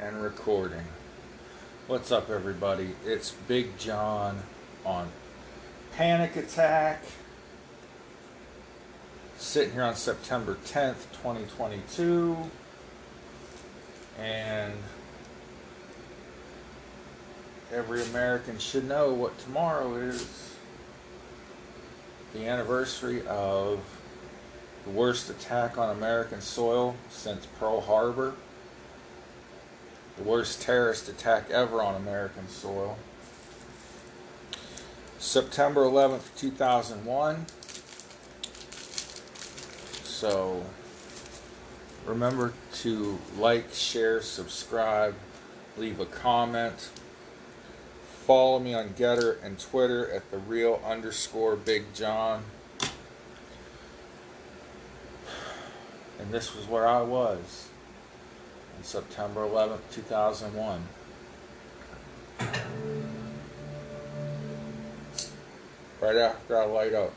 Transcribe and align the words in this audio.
and 0.00 0.22
recording. 0.22 0.84
What's 1.88 2.12
up, 2.12 2.30
everybody? 2.30 2.94
It's 3.04 3.32
Big 3.48 3.76
John 3.78 4.38
on 4.84 5.08
Panic 5.96 6.36
Attack. 6.36 7.02
Sitting 9.38 9.72
here 9.72 9.82
on 9.82 9.96
September 9.96 10.56
10th, 10.66 11.10
2022. 11.22 12.36
And 14.20 14.72
every 17.72 18.04
American 18.04 18.58
should 18.58 18.86
know 18.86 19.12
what 19.12 19.36
tomorrow 19.40 19.96
is 19.96 20.54
the 22.34 22.46
anniversary 22.46 23.26
of 23.26 23.80
the 24.84 24.90
worst 24.90 25.28
attack 25.28 25.76
on 25.76 25.96
American 25.96 26.40
soil 26.40 26.94
since 27.10 27.46
Pearl 27.58 27.80
Harbor 27.80 28.34
the 30.18 30.24
worst 30.24 30.60
terrorist 30.60 31.08
attack 31.08 31.48
ever 31.50 31.80
on 31.80 31.94
American 31.94 32.48
soil. 32.48 32.98
September 35.18 35.84
11th, 35.84 36.36
2001. 36.36 37.46
So 40.02 40.64
remember 42.04 42.52
to 42.80 43.18
like, 43.38 43.72
share, 43.72 44.20
subscribe, 44.20 45.14
leave 45.76 46.00
a 46.00 46.06
comment. 46.06 46.90
Follow 48.26 48.58
me 48.58 48.74
on 48.74 48.90
Gettr 48.90 49.42
and 49.42 49.58
Twitter 49.58 50.10
at 50.10 50.28
the 50.30 50.38
real 50.38 50.82
underscore 50.84 51.54
Big 51.54 51.94
John. 51.94 52.42
And 56.18 56.32
this 56.32 56.54
was 56.54 56.66
where 56.66 56.86
I 56.86 57.02
was 57.02 57.68
on 58.78 58.84
September 58.84 59.40
11th, 59.40 59.80
2001. 59.90 60.82
Right 66.00 66.16
after 66.16 66.56
I 66.56 66.64
light 66.64 66.94
up. 66.94 67.12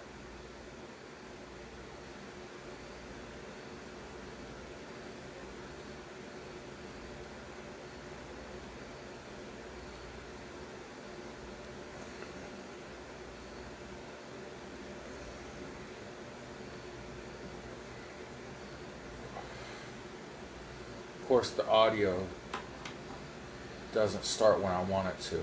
Course 21.31 21.51
the 21.51 21.65
audio 21.69 22.27
doesn't 23.93 24.25
start 24.25 24.59
when 24.59 24.73
I 24.73 24.83
want 24.83 25.07
it 25.07 25.17
to. 25.29 25.41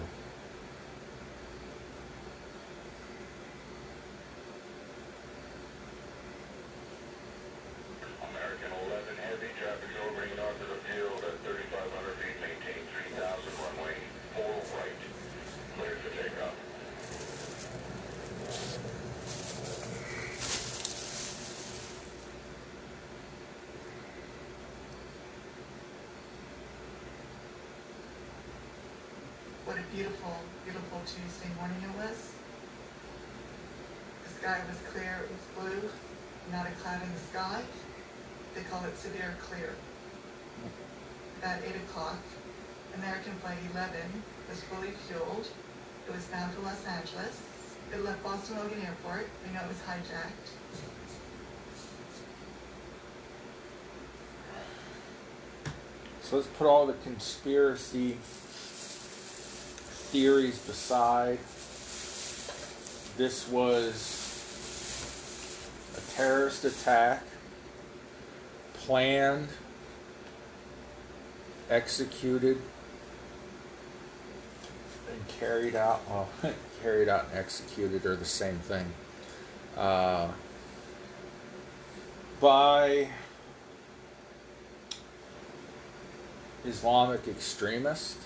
What 29.69 29.77
a 29.77 29.95
beautiful, 29.95 30.33
beautiful 30.65 30.97
Tuesday 31.05 31.53
morning 31.61 31.77
it 31.85 31.93
was. 32.01 32.33
The 34.25 34.31
sky 34.41 34.65
was 34.65 34.81
clear, 34.89 35.21
it 35.21 35.29
was 35.29 35.45
blue, 35.61 35.91
not 36.51 36.67
a 36.67 36.71
cloud 36.81 37.03
in 37.03 37.13
the 37.13 37.21
sky. 37.29 37.61
They 38.55 38.63
call 38.73 38.83
it 38.87 38.97
severe 38.97 39.37
clear. 39.43 39.75
About 41.43 41.61
8 41.61 41.77
o'clock, 41.85 42.17
American 42.97 43.35
Flight 43.45 43.59
11 43.77 43.93
was 44.49 44.63
fully 44.73 44.97
fueled. 45.05 45.47
It 46.09 46.15
was 46.17 46.25
bound 46.33 46.55
for 46.55 46.63
Los 46.63 46.87
Angeles. 46.87 47.43
It 47.93 48.03
left 48.03 48.25
Boston 48.25 48.57
Logan 48.57 48.81
Airport. 48.87 49.29
We 49.45 49.53
know 49.53 49.61
it 49.61 49.69
was 49.69 49.85
hijacked. 49.85 50.49
So 56.29 56.37
let's 56.37 56.49
put 56.49 56.67
all 56.67 56.85
the 56.85 56.93
conspiracy 57.05 58.19
theories 60.11 60.59
beside. 60.59 61.39
This 63.17 63.49
was 63.49 64.35
a 65.97 66.01
terrorist 66.15 66.67
attack 66.67 67.23
planned, 68.75 69.49
executed, 71.71 72.61
and 75.11 75.29
carried 75.29 75.77
out. 75.77 76.03
Well, 76.11 76.29
carried 76.83 77.09
out 77.09 77.29
and 77.31 77.39
executed 77.39 78.05
are 78.05 78.17
the 78.17 78.27
same 78.27 78.59
thing. 78.59 78.85
Uh, 79.79 80.29
by 82.39 83.09
Islamic 86.69 87.27
extremist. 87.27 88.19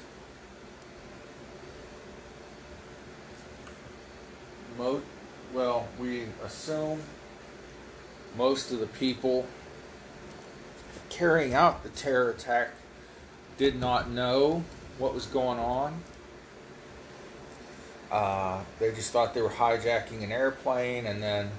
mo- 4.77 5.03
well, 5.53 5.89
we 5.99 6.25
assume 6.45 7.01
most 8.37 8.73
of 8.73 8.81
the 8.81 8.87
people 8.87 9.47
carrying 11.11 11.55
out 11.55 11.83
the 11.83 11.91
terror 11.91 12.31
attack 12.31 12.71
did 13.59 13.79
not 13.79 14.11
know 14.11 14.65
what 14.99 15.15
was 15.15 15.27
going 15.27 15.59
on. 15.59 16.03
Uh, 18.11 18.63
they 18.79 18.91
just 18.93 19.11
thought 19.11 19.35
they 19.35 19.43
were 19.43 19.51
hijacking 19.51 20.23
an 20.23 20.33
airplane 20.33 21.07
and 21.07 21.23
then 21.23 21.51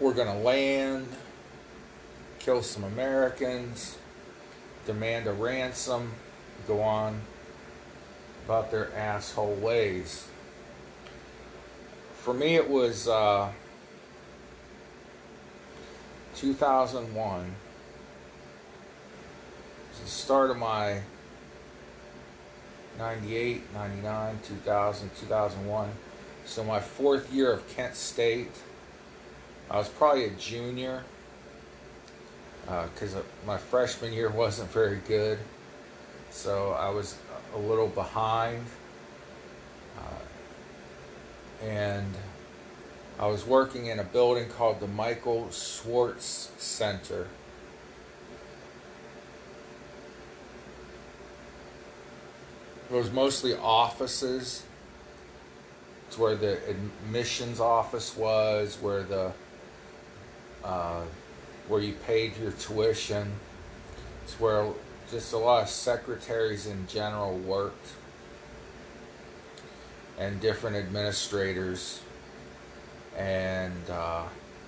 we're 0.00 0.14
going 0.14 0.28
to 0.28 0.42
land, 0.42 1.06
kill 2.40 2.62
some 2.62 2.84
Americans, 2.84 3.98
demand 4.86 5.26
a 5.26 5.32
ransom, 5.32 6.10
go 6.66 6.80
on 6.80 7.20
about 8.46 8.70
their 8.70 8.92
asshole 8.96 9.54
ways. 9.56 10.26
For 12.14 12.34
me, 12.34 12.56
it 12.56 12.68
was 12.68 13.06
uh, 13.06 13.52
2001. 16.34 17.40
It 17.40 17.46
was 19.90 20.00
the 20.00 20.06
start 20.08 20.50
of 20.50 20.56
my 20.56 21.00
98, 22.98 23.72
99, 23.74 24.38
2000, 24.42 25.10
2001. 25.20 25.90
So, 26.46 26.64
my 26.64 26.80
fourth 26.80 27.32
year 27.32 27.52
of 27.52 27.68
Kent 27.68 27.94
State. 27.94 28.50
I 29.70 29.76
was 29.76 29.88
probably 29.88 30.24
a 30.24 30.30
junior 30.30 31.04
because 32.66 33.14
uh, 33.14 33.22
my 33.46 33.56
freshman 33.56 34.12
year 34.12 34.30
wasn't 34.34 34.70
very 34.70 35.00
good. 35.08 35.38
So, 36.30 36.72
I 36.72 36.90
was 36.90 37.16
a 37.54 37.58
little 37.58 37.88
behind. 37.88 38.64
Uh, 39.98 41.64
and 41.64 42.14
I 43.18 43.26
was 43.26 43.46
working 43.46 43.86
in 43.86 43.98
a 43.98 44.04
building 44.04 44.48
called 44.48 44.80
the 44.80 44.86
Michael 44.86 45.50
Schwartz 45.50 46.50
Center. 46.56 47.26
It 52.90 52.94
was 52.94 53.10
mostly 53.12 53.54
offices. 53.54 54.62
It's 56.08 56.18
where 56.18 56.34
the 56.34 56.58
admissions 56.68 57.60
office 57.60 58.16
was, 58.16 58.78
where 58.80 59.02
the 59.02 59.32
uh, 60.64 61.02
where 61.70 61.80
you 61.80 61.92
paid 61.92 62.36
your 62.36 62.50
tuition. 62.52 63.30
It's 64.24 64.38
where 64.40 64.66
just 65.10 65.32
a 65.32 65.38
lot 65.38 65.62
of 65.62 65.68
secretaries 65.68 66.66
in 66.66 66.86
general 66.88 67.38
worked 67.38 67.86
and 70.18 70.40
different 70.40 70.76
administrators 70.76 72.00
and 73.16 73.90
uh, 73.90 74.22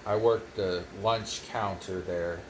i 0.07 0.17
worked 0.17 0.57
the 0.57 0.83
lunch 1.03 1.47
counter 1.49 2.01
there 2.01 2.41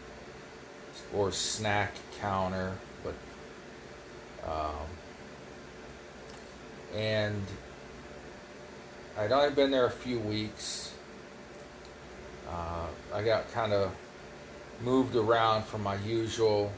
or 1.13 1.31
snack 1.31 1.93
counter 2.19 2.73
but 3.03 3.15
um, 4.47 4.87
and 6.95 7.43
i'd 9.19 9.33
only 9.33 9.55
been 9.55 9.71
there 9.71 9.87
a 9.87 9.91
few 9.91 10.19
weeks 10.21 10.95
uh, 12.49 12.87
i 13.13 13.23
got 13.23 13.51
kind 13.53 13.73
of 13.73 13.93
moved 14.81 15.17
around 15.17 15.65
from 15.65 15.83
my 15.83 15.97
usual 15.97 16.73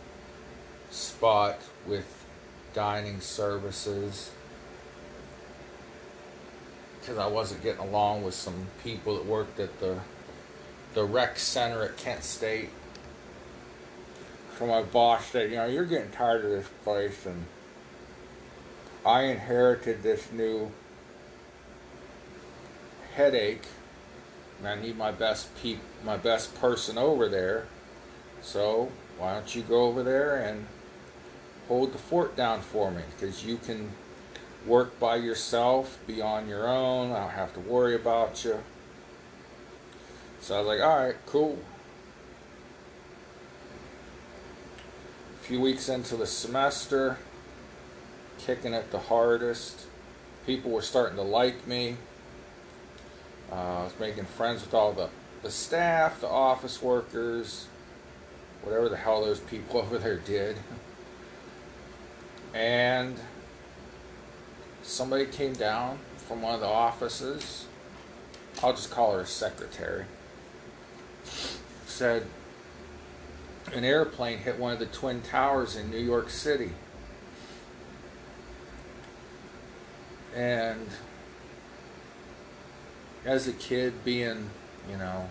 spot 0.90 1.58
with 1.86 2.24
dining 2.74 3.20
services 3.20 4.30
because 7.00 7.18
I 7.18 7.26
wasn't 7.26 7.62
getting 7.62 7.80
along 7.80 8.24
with 8.24 8.34
some 8.34 8.66
people 8.82 9.14
that 9.16 9.26
worked 9.26 9.60
at 9.60 9.78
the 9.80 9.98
the 10.94 11.04
rec 11.04 11.38
center 11.38 11.82
at 11.82 11.96
Kent 11.96 12.22
State. 12.22 12.70
So 14.58 14.66
my 14.66 14.82
boss 14.82 15.26
said, 15.26 15.50
you 15.50 15.56
know, 15.56 15.66
you're 15.66 15.84
getting 15.84 16.10
tired 16.12 16.44
of 16.44 16.50
this 16.52 16.68
place, 16.84 17.26
and 17.26 17.44
I 19.04 19.22
inherited 19.22 20.02
this 20.02 20.30
new 20.32 20.70
headache, 23.14 23.64
and 24.58 24.68
I 24.68 24.80
need 24.80 24.96
my 24.96 25.10
best 25.10 25.54
peop, 25.60 25.80
my 26.04 26.16
best 26.16 26.54
person 26.54 26.96
over 26.96 27.28
there. 27.28 27.66
So 28.44 28.92
why 29.18 29.32
don't 29.32 29.54
you 29.54 29.62
go 29.62 29.84
over 29.84 30.02
there 30.02 30.36
and 30.36 30.66
hold 31.66 31.92
the 31.92 31.98
fort 31.98 32.36
down 32.36 32.60
for 32.60 32.90
me? 32.90 33.02
Because 33.16 33.44
you 33.44 33.56
can 33.56 33.90
work 34.66 34.98
by 35.00 35.16
yourself, 35.16 35.98
be 36.06 36.20
on 36.20 36.46
your 36.46 36.68
own. 36.68 37.10
I 37.10 37.20
don't 37.20 37.30
have 37.30 37.54
to 37.54 37.60
worry 37.60 37.94
about 37.96 38.44
you. 38.44 38.58
So 40.40 40.56
I 40.56 40.58
was 40.58 40.68
like, 40.68 40.80
all 40.80 40.98
right, 40.98 41.16
cool. 41.26 41.58
A 45.40 45.44
few 45.44 45.60
weeks 45.60 45.88
into 45.88 46.16
the 46.16 46.26
semester, 46.26 47.18
kicking 48.38 48.74
it 48.74 48.90
the 48.90 48.98
hardest. 48.98 49.86
People 50.46 50.70
were 50.70 50.82
starting 50.82 51.16
to 51.16 51.22
like 51.22 51.66
me. 51.66 51.96
Uh, 53.50 53.54
I 53.54 53.84
was 53.84 53.94
making 53.98 54.24
friends 54.24 54.60
with 54.62 54.74
all 54.74 54.92
the, 54.92 55.08
the 55.42 55.50
staff, 55.50 56.20
the 56.20 56.28
office 56.28 56.82
workers, 56.82 57.68
whatever 58.64 58.88
the 58.88 58.96
hell 58.96 59.24
those 59.24 59.40
people 59.40 59.80
over 59.80 59.98
there 59.98 60.16
did. 60.16 60.56
And 62.54 63.16
somebody 64.82 65.26
came 65.26 65.52
down 65.52 65.98
from 66.16 66.42
one 66.42 66.54
of 66.54 66.60
the 66.60 66.66
offices. 66.66 67.66
I'll 68.62 68.72
just 68.72 68.90
call 68.90 69.12
her 69.12 69.20
a 69.20 69.26
secretary. 69.26 70.04
Said 71.86 72.26
an 73.72 73.84
airplane 73.84 74.38
hit 74.38 74.58
one 74.58 74.72
of 74.72 74.78
the 74.78 74.86
twin 74.86 75.20
towers 75.22 75.76
in 75.76 75.90
New 75.90 75.98
York 75.98 76.30
City. 76.30 76.70
And 80.34 80.88
as 83.24 83.48
a 83.48 83.52
kid, 83.52 84.04
being, 84.04 84.50
you 84.90 84.96
know, 84.96 85.28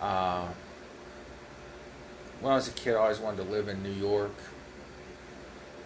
uh, 0.00 0.46
when 2.44 2.52
I 2.52 2.56
was 2.56 2.68
a 2.68 2.72
kid, 2.72 2.94
I 2.94 2.98
always 2.98 3.20
wanted 3.20 3.42
to 3.42 3.50
live 3.50 3.68
in 3.68 3.82
New 3.82 3.88
York 3.88 4.34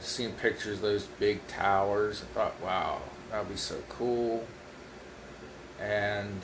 seen 0.00 0.32
pictures 0.32 0.78
of 0.78 0.82
those 0.82 1.05
big 1.05 1.46
towers. 1.46 2.20
I 2.20 2.34
thought, 2.34 2.60
wow, 2.60 3.00
that 3.31 3.38
would 3.38 3.49
be 3.49 3.56
so 3.56 3.76
cool. 3.88 4.44
And 5.81 6.40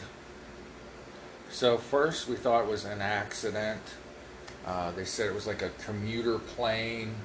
so 1.50 1.76
first 1.76 2.28
we 2.28 2.37
thought 2.37 2.62
it 2.62 2.70
was 2.70 2.84
an 2.84 3.00
accident. 3.00 3.81
Uh, 4.64 4.93
they 4.93 5.05
said 5.05 5.26
it 5.26 5.34
was 5.34 5.49
like 5.49 5.62
a 5.62 5.70
commuter 5.84 6.38
plane. 6.38 7.16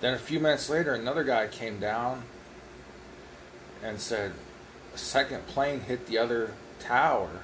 Then 0.00 0.14
a 0.14 0.18
few 0.18 0.40
minutes 0.40 0.68
later, 0.68 0.92
another 0.92 1.22
guy 1.22 1.46
came 1.46 1.78
down 1.78 2.24
and 3.80 4.00
said 4.00 4.32
a 4.92 4.98
second 4.98 5.46
plane 5.46 5.82
hit 5.82 6.08
the 6.08 6.18
other 6.18 6.50
tower. 6.80 7.42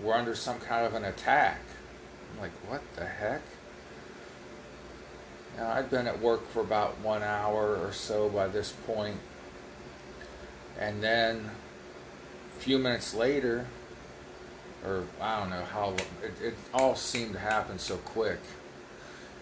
We're 0.00 0.14
under 0.14 0.36
some 0.36 0.60
kind 0.60 0.86
of 0.86 0.94
an 0.94 1.04
attack. 1.04 1.58
Like, 2.42 2.50
what 2.66 2.82
the 2.96 3.04
heck? 3.04 3.40
Now, 5.56 5.70
I'd 5.70 5.88
been 5.88 6.08
at 6.08 6.20
work 6.20 6.50
for 6.50 6.58
about 6.58 6.98
one 6.98 7.22
hour 7.22 7.76
or 7.76 7.92
so 7.92 8.28
by 8.28 8.48
this 8.48 8.72
point, 8.84 9.18
and 10.76 11.00
then 11.00 11.48
a 12.56 12.60
few 12.60 12.80
minutes 12.80 13.14
later, 13.14 13.66
or 14.84 15.04
I 15.20 15.38
don't 15.38 15.50
know 15.50 15.64
how, 15.66 15.94
it, 16.20 16.32
it 16.42 16.54
all 16.74 16.96
seemed 16.96 17.34
to 17.34 17.38
happen 17.38 17.78
so 17.78 17.96
quick 17.98 18.40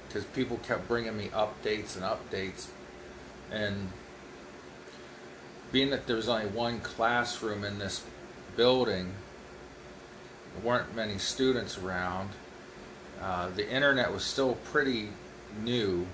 because 0.06 0.25
people 0.25 0.58
kept 0.58 0.87
bringing 0.87 1.17
me 1.17 1.29
updates 1.29 1.97
and 1.97 2.05
updates, 2.05 2.67
and 3.50 3.88
being 5.73 5.88
that 5.88 6.06
there 6.06 6.17
was 6.17 6.29
only 6.29 6.49
one 6.49 6.81
classroom 6.81 7.64
in 7.64 7.79
this 7.79 8.05
building, 8.56 9.14
there 10.52 10.70
weren't 10.70 10.94
many 10.94 11.17
students 11.17 11.79
around. 11.79 12.29
Uh, 13.22 13.50
the 13.50 13.69
internet 13.69 14.12
was 14.12 14.25
still 14.25 14.55
pretty 14.64 15.11
new. 15.62 16.06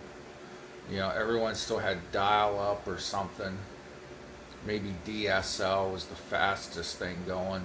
You 0.91 0.97
know, 0.99 1.11
everyone 1.11 1.55
still 1.55 1.79
had 1.79 1.99
dial 2.13 2.59
up 2.59 2.87
or 2.87 2.99
something. 2.99 3.57
Maybe 4.67 4.95
DSL 5.07 5.93
was 5.93 6.07
the 6.07 6.15
fastest 6.17 6.97
thing 6.97 7.17
going. 7.27 7.63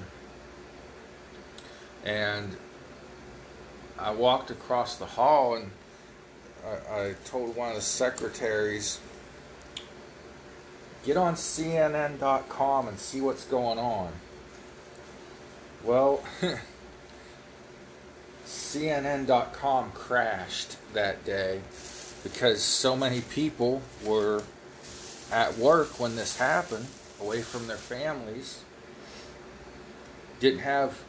And 2.03 2.55
I 3.99 4.11
walked 4.11 4.51
across 4.51 4.95
the 4.95 5.05
hall 5.05 5.55
and 5.55 5.71
I, 6.65 6.99
I 6.99 7.15
told 7.25 7.55
one 7.55 7.69
of 7.69 7.75
the 7.75 7.81
secretaries, 7.81 8.99
get 11.05 11.17
on 11.17 11.35
CNN.com 11.35 12.87
and 12.87 12.99
see 12.99 13.21
what's 13.21 13.45
going 13.45 13.79
on. 13.79 14.11
Well, 15.83 16.23
CNN.com 18.51 19.91
crashed 19.93 20.75
that 20.93 21.23
day 21.23 21.61
because 22.21 22.61
so 22.61 22.97
many 22.97 23.21
people 23.21 23.81
were 24.05 24.43
at 25.31 25.57
work 25.57 25.99
when 25.99 26.17
this 26.17 26.37
happened, 26.37 26.85
away 27.21 27.41
from 27.41 27.67
their 27.67 27.77
families, 27.77 28.63
didn't 30.41 30.59
have 30.59 30.99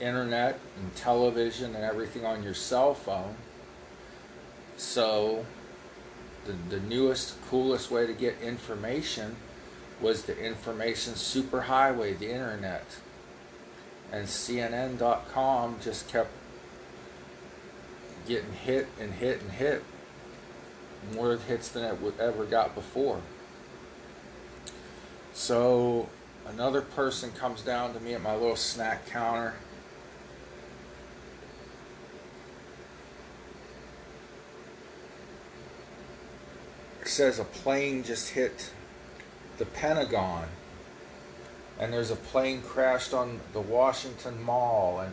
internet 0.00 0.58
and 0.80 0.94
television 0.96 1.76
and 1.76 1.84
everything 1.84 2.26
on 2.26 2.42
your 2.42 2.54
cell 2.54 2.94
phone. 2.94 3.36
So, 4.76 5.46
the, 6.44 6.76
the 6.76 6.80
newest, 6.80 7.40
coolest 7.48 7.92
way 7.92 8.06
to 8.06 8.12
get 8.12 8.40
information 8.42 9.36
was 10.00 10.24
the 10.24 10.36
information 10.36 11.14
superhighway, 11.14 12.18
the 12.18 12.32
internet. 12.32 12.84
And 14.12 14.26
CNN.com 14.26 15.78
just 15.82 16.08
kept 16.08 16.30
getting 18.28 18.52
hit 18.52 18.86
and 19.00 19.12
hit 19.12 19.40
and 19.40 19.50
hit. 19.50 19.82
More 21.14 21.36
hits 21.36 21.68
than 21.68 21.82
it 21.82 22.00
would 22.00 22.20
ever 22.20 22.44
got 22.44 22.74
before. 22.74 23.20
So 25.32 26.08
another 26.46 26.82
person 26.82 27.32
comes 27.32 27.62
down 27.62 27.94
to 27.94 28.00
me 28.00 28.14
at 28.14 28.22
my 28.22 28.34
little 28.34 28.54
snack 28.54 29.06
counter. 29.08 29.54
Says 37.04 37.38
a 37.38 37.44
plane 37.44 38.04
just 38.04 38.30
hit 38.30 38.70
the 39.58 39.66
Pentagon. 39.66 40.46
And 41.82 41.92
there's 41.92 42.12
a 42.12 42.16
plane 42.16 42.62
crashed 42.62 43.12
on 43.12 43.40
the 43.52 43.60
Washington 43.60 44.40
Mall 44.40 45.00
and 45.00 45.12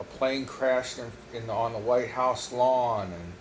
a 0.00 0.04
plane 0.04 0.46
crashed 0.46 0.98
in, 0.98 1.12
in 1.34 1.50
on 1.50 1.74
the 1.74 1.78
White 1.78 2.08
House 2.08 2.54
lawn, 2.54 3.12
and 3.12 3.32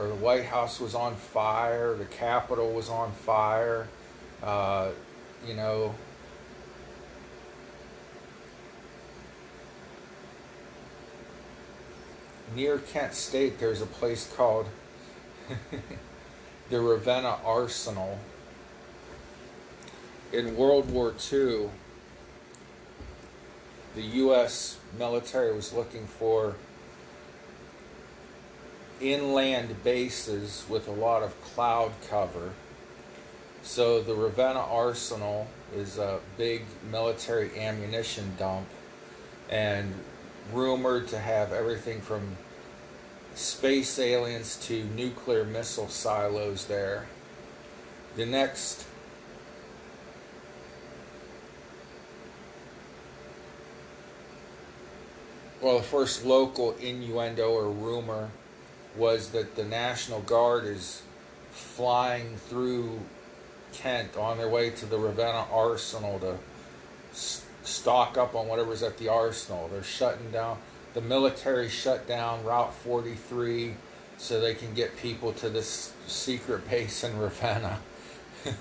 or 0.00 0.08
the 0.08 0.16
White 0.16 0.46
House 0.46 0.80
was 0.80 0.96
on 0.96 1.14
fire, 1.14 1.94
the 1.94 2.06
Capitol 2.06 2.72
was 2.72 2.88
on 2.88 3.12
fire, 3.12 3.86
uh, 4.42 4.88
you 5.46 5.54
know. 5.54 5.94
Near 12.56 12.78
Kent 12.78 13.14
State, 13.14 13.60
there's 13.60 13.80
a 13.80 13.86
place 13.86 14.28
called 14.36 14.66
the 16.70 16.80
Ravenna 16.80 17.38
Arsenal. 17.44 18.18
In 20.30 20.56
World 20.56 20.90
War 20.90 21.14
II, 21.32 21.70
the 23.94 24.02
U.S. 24.02 24.76
military 24.98 25.54
was 25.54 25.72
looking 25.72 26.06
for 26.06 26.56
inland 29.00 29.82
bases 29.82 30.66
with 30.68 30.86
a 30.86 30.92
lot 30.92 31.22
of 31.22 31.40
cloud 31.40 31.92
cover. 32.10 32.52
So 33.62 34.02
the 34.02 34.14
Ravenna 34.14 34.60
Arsenal 34.60 35.48
is 35.74 35.96
a 35.96 36.20
big 36.36 36.64
military 36.90 37.58
ammunition 37.58 38.34
dump 38.38 38.66
and 39.48 39.94
rumored 40.52 41.08
to 41.08 41.18
have 41.18 41.54
everything 41.54 42.02
from 42.02 42.36
space 43.34 43.98
aliens 43.98 44.56
to 44.66 44.84
nuclear 44.84 45.44
missile 45.44 45.88
silos 45.88 46.66
there. 46.66 47.06
The 48.16 48.26
next 48.26 48.87
well, 55.60 55.78
the 55.78 55.84
first 55.84 56.24
local 56.24 56.72
innuendo 56.76 57.50
or 57.50 57.68
rumor 57.68 58.30
was 58.96 59.30
that 59.30 59.56
the 59.56 59.64
National 59.64 60.20
Guard 60.20 60.64
is 60.64 61.02
flying 61.50 62.36
through 62.36 63.00
Kent 63.72 64.16
on 64.16 64.38
their 64.38 64.48
way 64.48 64.70
to 64.70 64.86
the 64.86 64.98
Ravenna 64.98 65.46
Arsenal 65.52 66.18
to 66.20 66.36
stock 67.62 68.16
up 68.16 68.34
on 68.34 68.48
whatever's 68.48 68.82
at 68.82 68.96
the 68.98 69.08
arsenal. 69.08 69.68
They're 69.68 69.82
shutting 69.82 70.30
down, 70.30 70.58
the 70.94 71.00
military 71.00 71.68
shut 71.68 72.08
down 72.08 72.44
Route 72.44 72.72
43 72.74 73.74
so 74.16 74.40
they 74.40 74.54
can 74.54 74.74
get 74.74 74.96
people 74.96 75.32
to 75.34 75.48
this 75.48 75.92
secret 76.06 76.68
base 76.68 77.04
in 77.04 77.18
Ravenna. 77.18 77.78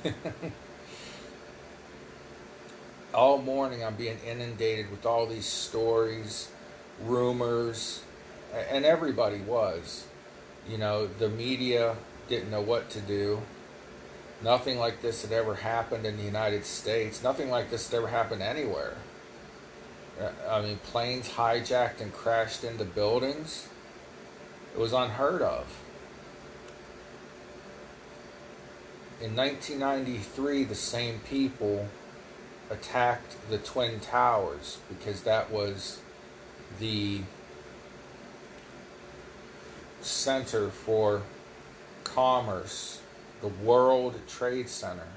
all 3.13 3.39
morning 3.39 3.83
I'm 3.83 3.95
being 3.95 4.19
inundated 4.27 4.91
with 4.91 5.05
all 5.05 5.25
these 5.25 5.45
stories, 5.45 6.49
rumors, 7.03 8.03
and 8.69 8.85
everybody 8.85 9.39
was. 9.39 10.05
You 10.67 10.77
know, 10.77 11.07
the 11.07 11.29
media 11.29 11.95
didn't 12.27 12.51
know 12.51 12.61
what 12.61 12.89
to 12.91 13.01
do. 13.01 13.41
Nothing 14.43 14.77
like 14.77 15.01
this 15.01 15.23
had 15.23 15.31
ever 15.31 15.55
happened 15.55 16.05
in 16.05 16.17
the 16.17 16.23
United 16.23 16.65
States. 16.65 17.23
Nothing 17.23 17.49
like 17.49 17.69
this 17.69 17.89
had 17.89 17.97
ever 17.97 18.07
happened 18.07 18.41
anywhere. 18.41 18.97
I 20.49 20.61
mean, 20.61 20.77
planes 20.77 21.29
hijacked 21.29 22.01
and 22.01 22.11
crashed 22.11 22.63
into 22.63 22.85
buildings. 22.85 23.67
It 24.73 24.79
was 24.79 24.93
unheard 24.93 25.41
of. 25.41 25.65
In 29.21 29.35
1993, 29.35 30.63
the 30.65 30.75
same 30.75 31.19
people 31.21 31.87
attacked 32.69 33.35
the 33.49 33.57
Twin 33.57 33.99
Towers 33.99 34.77
because 34.89 35.21
that 35.21 35.49
was 35.49 35.99
the 36.79 37.21
center 40.01 40.69
for 40.69 41.21
commerce, 42.03 43.01
the 43.41 43.47
World 43.47 44.19
Trade 44.27 44.69
Center. 44.69 45.07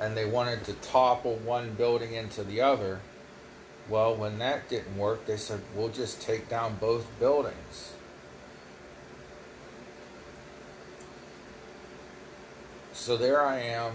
And 0.00 0.16
they 0.16 0.26
wanted 0.26 0.64
to 0.64 0.74
topple 0.74 1.36
one 1.36 1.74
building 1.74 2.14
into 2.14 2.44
the 2.44 2.60
other. 2.60 3.00
Well, 3.88 4.14
when 4.14 4.38
that 4.38 4.68
didn't 4.68 4.96
work, 4.96 5.26
they 5.26 5.36
said, 5.36 5.60
we'll 5.74 5.88
just 5.88 6.20
take 6.20 6.48
down 6.48 6.76
both 6.80 7.06
buildings. 7.18 7.92
So 12.92 13.16
there 13.16 13.40
I 13.40 13.60
am. 13.60 13.92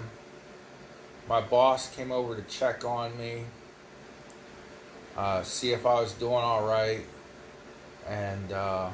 My 1.27 1.41
boss 1.41 1.93
came 1.93 2.11
over 2.11 2.35
to 2.35 2.41
check 2.43 2.85
on 2.85 3.17
me, 3.17 3.43
uh, 5.17 5.43
see 5.43 5.71
if 5.73 5.85
I 5.85 5.99
was 6.01 6.13
doing 6.13 6.33
all 6.33 6.65
right. 6.65 7.01
And 8.07 8.51
uh, 8.51 8.89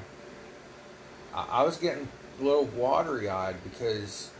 I, 1.34 1.48
I 1.52 1.64
was 1.64 1.78
getting 1.78 2.08
a 2.40 2.44
little 2.44 2.66
watery 2.66 3.30
eyed 3.30 3.56
because, 3.64 4.32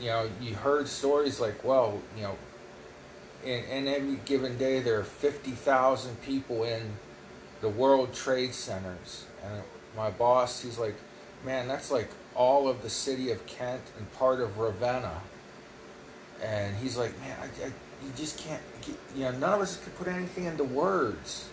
you 0.00 0.06
know, 0.06 0.28
you 0.40 0.54
heard 0.54 0.88
stories 0.88 1.40
like, 1.40 1.64
well, 1.64 2.00
you 2.16 2.22
know, 2.22 2.36
in, 3.44 3.64
in 3.64 3.88
every 3.88 4.16
given 4.24 4.56
day 4.58 4.80
there 4.80 4.98
are 5.00 5.04
50,000 5.04 6.20
people 6.22 6.64
in 6.64 6.92
the 7.60 7.68
World 7.68 8.12
Trade 8.12 8.54
Centers. 8.54 9.26
And 9.44 9.62
my 9.96 10.10
boss, 10.10 10.60
he's 10.60 10.78
like, 10.78 10.94
man, 11.44 11.68
that's 11.68 11.90
like 11.90 12.08
all 12.34 12.68
of 12.68 12.82
the 12.82 12.90
city 12.90 13.30
of 13.30 13.44
Kent 13.46 13.82
and 13.98 14.12
part 14.14 14.40
of 14.40 14.58
Ravenna. 14.58 15.20
And 16.42 16.76
he's 16.76 16.96
like, 16.96 17.18
man, 17.20 17.36
I, 17.40 17.66
I, 17.66 17.72
you 18.04 18.12
just 18.16 18.38
can't, 18.38 18.62
get, 18.82 18.96
you 19.14 19.24
know, 19.24 19.32
none 19.32 19.54
of 19.54 19.60
us 19.60 19.76
could 19.82 19.96
put 19.96 20.08
anything 20.08 20.44
into 20.44 20.64
words. 20.64 21.48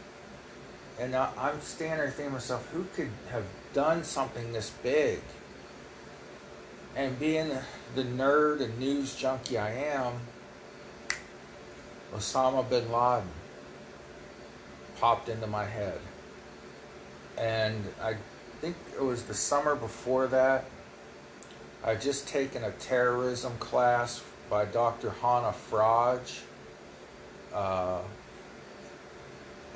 And 0.99 1.15
I, 1.15 1.31
I'm 1.37 1.61
standing 1.61 1.99
there 1.99 2.07
thinking 2.07 2.25
to 2.25 2.31
myself, 2.33 2.69
who 2.71 2.85
could 2.95 3.09
have 3.31 3.45
done 3.73 4.03
something 4.03 4.51
this 4.51 4.71
big? 4.83 5.21
And 6.95 7.17
being 7.19 7.49
the 7.95 8.03
nerd 8.03 8.61
and 8.61 8.77
news 8.79 9.15
junkie 9.15 9.57
I 9.57 9.71
am, 9.71 10.13
Osama 12.13 12.67
bin 12.67 12.91
Laden 12.91 13.29
popped 14.99 15.29
into 15.29 15.47
my 15.47 15.65
head. 15.65 15.99
And 17.37 17.83
I 18.01 18.15
think 18.59 18.75
it 18.95 19.03
was 19.03 19.23
the 19.23 19.33
summer 19.33 19.75
before 19.75 20.27
that. 20.27 20.65
I'd 21.83 22.01
just 22.01 22.27
taken 22.27 22.63
a 22.65 22.71
terrorism 22.71 23.57
class 23.59 24.21
by 24.49 24.65
Dr. 24.65 25.11
Hanna 25.11 25.53
Freij, 25.69 26.41
uh, 27.53 27.99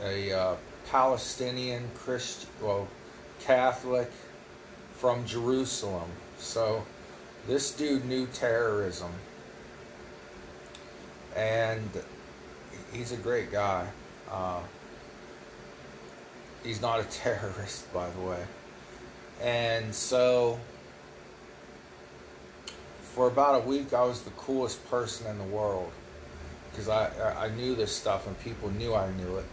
a 0.02 0.32
uh, 0.32 0.56
Palestinian 0.90 1.90
Christian, 1.96 2.50
well, 2.62 2.88
Catholic 3.40 4.12
from 4.94 5.26
Jerusalem. 5.26 6.10
So 6.38 6.84
this 7.48 7.72
dude 7.72 8.06
knew 8.06 8.26
terrorism. 8.28 9.12
And 11.36 11.90
he's 12.92 13.12
a 13.12 13.18
great 13.18 13.52
guy. 13.52 13.88
Uh, 14.32 14.62
he's 16.64 16.82
not 16.82 17.00
a 17.00 17.04
terrorist, 17.10 17.92
by 17.94 18.10
the 18.10 18.22
way. 18.22 18.44
And 19.42 19.94
so, 19.94 20.60
for 23.14 23.28
about 23.28 23.64
a 23.64 23.68
week, 23.68 23.94
I 23.94 24.04
was 24.04 24.24
the 24.24 24.32
coolest 24.32 24.84
person 24.90 25.28
in 25.28 25.38
the 25.38 25.56
world 25.56 25.92
because 26.72 26.90
I, 26.90 27.46
I 27.46 27.50
knew 27.50 27.76
this 27.76 27.96
stuff 27.96 28.26
and 28.26 28.40
people 28.40 28.72
knew 28.72 28.96
I 28.96 29.12
knew 29.12 29.38
it. 29.38 29.46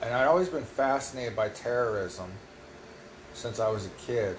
And 0.00 0.14
I'd 0.14 0.26
always 0.26 0.48
been 0.48 0.64
fascinated 0.64 1.36
by 1.36 1.50
terrorism 1.50 2.30
since 3.34 3.60
I 3.60 3.68
was 3.68 3.84
a 3.84 3.90
kid. 4.06 4.36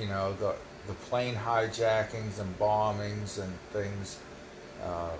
You 0.00 0.08
know, 0.08 0.34
the, 0.34 0.56
the 0.88 0.94
plane 0.94 1.36
hijackings 1.36 2.40
and 2.40 2.58
bombings 2.58 3.40
and 3.40 3.52
things. 3.72 4.18
Uh, 4.84 5.10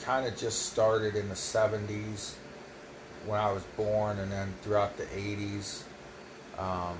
kind 0.00 0.26
of 0.26 0.36
just 0.36 0.66
started 0.72 1.14
in 1.14 1.28
the 1.28 1.34
70s 1.34 2.32
when 3.26 3.38
I 3.38 3.52
was 3.52 3.62
born 3.76 4.18
and 4.18 4.32
then 4.32 4.52
throughout 4.62 4.96
the 4.96 5.04
80s. 5.04 5.82
Um, 6.58 6.98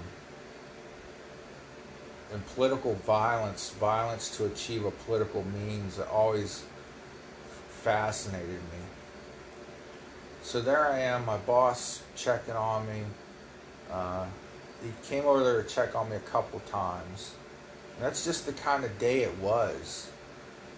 and 2.32 2.46
political 2.48 2.94
violence, 3.06 3.70
violence 3.70 4.36
to 4.36 4.46
achieve 4.46 4.84
a 4.84 4.90
political 4.90 5.44
means, 5.44 5.98
it 5.98 6.08
always 6.08 6.64
fascinated 7.68 8.48
me. 8.48 8.82
So 10.42 10.60
there 10.60 10.86
I 10.86 11.00
am, 11.00 11.24
my 11.24 11.36
boss 11.38 12.02
checking 12.16 12.54
on 12.54 12.86
me. 12.86 13.02
Uh, 13.90 14.26
he 14.82 14.90
came 15.08 15.26
over 15.26 15.44
there 15.44 15.62
to 15.62 15.68
check 15.68 15.94
on 15.94 16.10
me 16.10 16.16
a 16.16 16.20
couple 16.20 16.60
times. 16.60 17.34
And 17.96 18.04
that's 18.04 18.24
just 18.24 18.46
the 18.46 18.52
kind 18.52 18.84
of 18.84 18.98
day 18.98 19.22
it 19.22 19.36
was. 19.38 20.10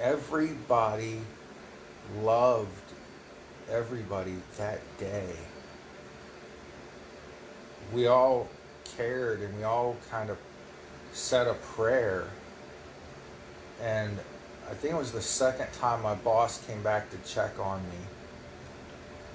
Everybody 0.00 1.20
loved 2.20 2.84
everybody 3.70 4.34
that 4.58 4.80
day. 4.98 5.30
We 7.92 8.06
all 8.06 8.48
cared 8.96 9.40
and 9.40 9.56
we 9.56 9.64
all 9.64 9.96
kind 10.10 10.30
of 10.30 10.38
said 11.14 11.46
a 11.46 11.54
prayer. 11.54 12.28
And 13.80 14.18
I 14.68 14.74
think 14.74 14.94
it 14.94 14.98
was 14.98 15.12
the 15.12 15.22
second 15.22 15.72
time 15.72 16.02
my 16.02 16.14
boss 16.14 16.64
came 16.66 16.82
back 16.82 17.10
to 17.10 17.16
check 17.18 17.58
on 17.58 17.80
me 17.88 17.96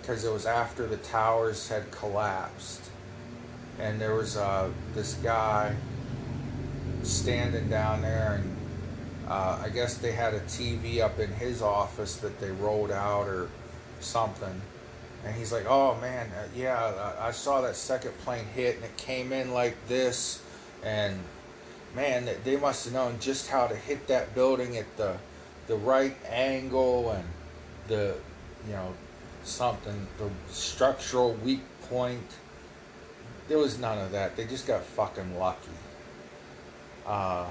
because 0.02 0.26
it 0.26 0.32
was 0.32 0.46
after 0.46 0.88
the 0.88 0.98
towers 0.98 1.68
had 1.68 1.90
collapsed. 1.92 2.82
And 3.80 4.00
there 4.00 4.14
was 4.14 4.38
uh, 4.38 4.70
this 4.94 5.16
guy 5.16 5.76
standing 7.04 7.70
down 7.70 8.02
there 8.02 8.42
and 8.42 8.52
uh, 9.30 9.60
I 9.64 9.70
guess 9.70 9.98
they 9.98 10.12
had 10.12 10.34
a 10.34 10.40
TV 10.42 11.02
up 11.02 11.20
in 11.20 11.32
his 11.32 11.62
office 11.62 12.18
that 12.18 12.40
they 12.40 12.50
rolled 12.52 12.92
out 12.92 13.28
or 13.28 13.48
something. 14.00 14.62
And 15.24 15.36
he's 15.36 15.52
like, 15.52 15.66
"Oh 15.68 15.96
man, 16.02 16.32
uh, 16.32 16.48
yeah, 16.56 17.14
I, 17.20 17.28
I 17.28 17.32
saw 17.32 17.62
that 17.62 17.76
second 17.76 18.18
plane 18.20 18.46
hit, 18.56 18.78
and 18.78 18.86
it 18.86 18.98
came 18.98 19.32
in 19.32 19.54
like 19.54 19.76
this, 19.88 20.42
and 20.82 21.20
man, 21.96 22.30
they- 22.44 22.58
must 22.58 22.86
have 22.86 22.94
known 22.94 23.20
just 23.20 23.50
how 23.50 23.68
to 23.68 23.76
hit 23.76 24.08
that 24.08 24.36
building 24.36 24.78
at 24.78 24.98
the 24.98 25.18
the 25.68 25.76
right 25.76 26.18
angle 26.28 27.12
and 27.12 27.28
the 27.88 28.16
you 28.66 28.74
know 28.74 28.94
something, 29.44 30.08
the 30.18 30.30
structural 30.52 31.34
weak 31.34 31.62
point. 31.90 32.32
There 33.48 33.58
was 33.58 33.78
none 33.80 33.98
of 34.00 34.12
that. 34.12 34.36
They 34.36 34.46
just 34.46 34.68
got 34.68 34.84
fucking 34.84 35.38
lucky." 35.40 35.72
Uh, 37.06 37.48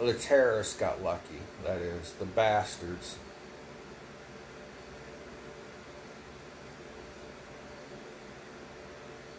The 0.00 0.14
terrorists 0.14 0.76
got 0.76 1.02
lucky, 1.02 1.40
that 1.64 1.78
is, 1.78 2.12
the 2.20 2.24
bastards. 2.24 3.16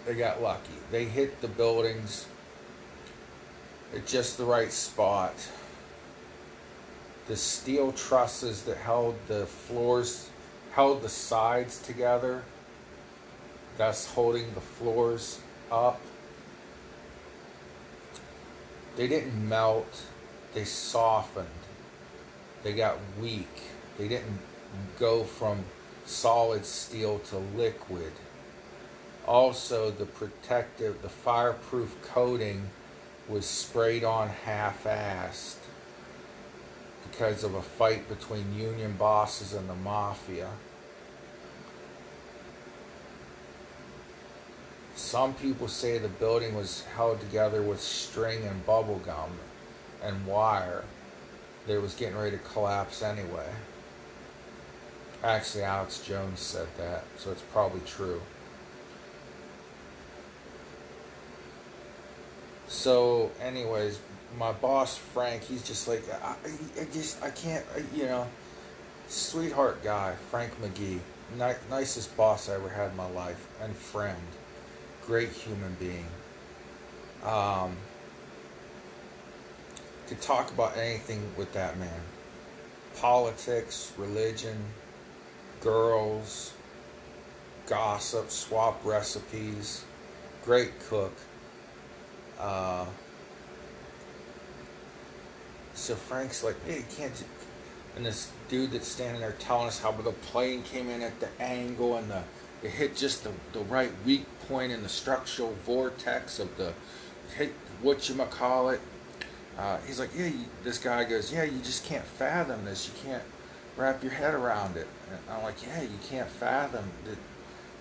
They 0.10 0.16
got 0.16 0.42
lucky. 0.42 0.74
They 0.90 1.06
hit 1.06 1.40
the 1.40 1.48
buildings 1.48 2.26
at 3.96 4.08
just 4.08 4.40
the 4.40 4.44
right 4.44 4.72
spot 4.72 5.36
the 7.28 7.36
steel 7.36 7.92
trusses 7.92 8.64
that 8.64 8.78
held 8.78 9.14
the 9.28 9.46
floors, 9.46 10.32
held 10.72 11.04
the 11.04 11.10
sides 11.10 11.80
together, 11.84 12.44
thus 13.78 14.08
holding 14.08 14.52
the 14.56 14.62
floors 14.62 15.40
up. 15.72 16.02
They 18.96 19.08
didn't 19.08 19.48
melt, 19.48 20.06
they 20.56 20.64
softened. 20.64 21.48
They 22.64 22.74
got 22.74 22.98
weak. 23.22 23.62
They 24.00 24.08
didn't 24.08 24.40
go 24.98 25.24
from 25.24 25.64
solid 26.08 26.66
steel 26.66 27.20
to 27.30 27.38
liquid. 27.56 28.12
Also, 29.30 29.92
the 29.92 30.08
protective, 30.08 31.04
the 31.04 31.10
fireproof 31.10 31.96
coating 32.02 32.68
was 33.28 33.46
sprayed 33.46 34.04
on 34.04 34.28
half 34.28 34.86
assed 34.86 35.58
because 37.04 37.44
of 37.44 37.54
a 37.54 37.62
fight 37.62 38.10
between 38.10 38.58
union 38.58 38.94
bosses 38.94 39.54
and 39.54 39.70
the 39.70 39.76
mafia. 39.76 40.50
Some 44.96 45.36
people 45.36 45.68
say 45.68 46.00
the 46.00 46.08
building 46.08 46.56
was 46.56 46.84
held 46.96 47.20
together 47.20 47.62
with 47.62 47.80
string 47.80 48.44
and 48.46 48.66
bubble 48.66 49.00
gum 49.06 49.30
and 50.04 50.26
wire 50.26 50.84
it 51.68 51.80
was 51.80 51.94
getting 51.94 52.18
ready 52.18 52.32
to 52.32 52.44
collapse 52.44 53.04
anyway. 53.04 53.48
Actually, 55.24 55.66
Alex 55.66 56.00
Jones 56.00 56.40
said 56.40 56.68
that, 56.78 57.04
so 57.18 57.32
it's 57.32 57.44
probably 57.54 57.82
true. 57.86 58.20
So, 62.70 63.32
anyways, 63.42 64.00
my 64.38 64.52
boss 64.52 64.96
Frank, 64.96 65.42
he's 65.42 65.68
just 65.68 65.88
like, 65.88 66.04
I, 66.24 66.36
I 66.80 66.86
just, 66.94 67.22
I 67.24 67.32
can't, 67.32 67.66
I, 67.76 67.84
you 67.98 68.06
know, 68.06 68.28
sweetheart 69.08 69.84
guy, 69.84 70.14
Frank 70.30 70.54
McGee, 70.62 71.00
Ni- 71.38 71.70
nicest 71.70 72.16
boss 72.16 72.48
I 72.48 72.54
ever 72.56 72.70
had 72.70 72.92
in 72.92 72.96
my 72.96 73.10
life, 73.10 73.48
and 73.62 73.76
friend, 73.76 74.22
great 75.06 75.30
human 75.30 75.76
being. 75.80 76.06
Um, 77.26 77.76
could 80.08 80.22
talk 80.22 80.52
about 80.52 80.78
anything 80.78 81.22
with 81.36 81.52
that 81.54 81.78
man 81.78 82.02
politics, 82.96 83.94
religion, 83.98 84.58
girls, 85.62 86.54
gossip, 87.66 88.30
swap 88.30 88.84
recipes, 88.86 89.86
great 90.44 90.80
cook. 90.88 91.14
Uh, 92.40 92.86
so 95.74 95.96
Frank's 95.96 96.44
like, 96.44 96.56
hey, 96.66 96.84
can't. 96.96 97.16
ju-" 97.16 97.26
And 97.96 98.06
this 98.06 98.32
dude 98.48 98.72
that's 98.72 98.88
standing 98.88 99.22
there 99.22 99.36
telling 99.40 99.68
us 99.68 99.82
how 99.82 99.92
the 99.92 100.12
plane 100.12 100.64
came 100.64 100.90
in 100.90 101.02
at 101.02 101.20
the 101.20 101.28
angle 101.42 101.98
and 101.98 102.10
the 102.10 102.24
it 102.62 102.72
hit 102.72 102.96
just 102.96 103.24
the, 103.24 103.32
the 103.54 103.62
right 103.66 103.92
weak 104.06 104.26
point 104.48 104.72
in 104.72 104.84
the 104.84 104.90
structural 104.90 105.54
vortex 105.66 106.40
of 106.40 106.56
the 106.58 106.74
hit 107.38 107.54
what 107.82 108.10
you 108.10 108.16
call 108.16 108.70
it. 108.70 108.82
Uh, 109.58 109.78
he's 109.86 110.00
like, 110.00 110.10
yeah. 110.16 110.28
You, 110.28 110.46
this 110.64 110.78
guy 110.78 111.04
goes, 111.04 111.32
yeah. 111.34 111.44
You 111.44 111.60
just 111.60 111.86
can't 111.86 112.06
fathom 112.06 112.66
this. 112.66 112.88
You 112.90 113.10
can't 113.10 113.24
wrap 113.78 114.04
your 114.04 114.12
head 114.12 114.34
around 114.34 114.78
it. 114.78 114.88
And 115.10 115.20
I'm 115.30 115.44
like, 115.44 115.56
yeah. 115.66 115.82
You 115.82 115.98
can't 116.10 116.30
fathom 116.30 116.86
th- 117.06 117.18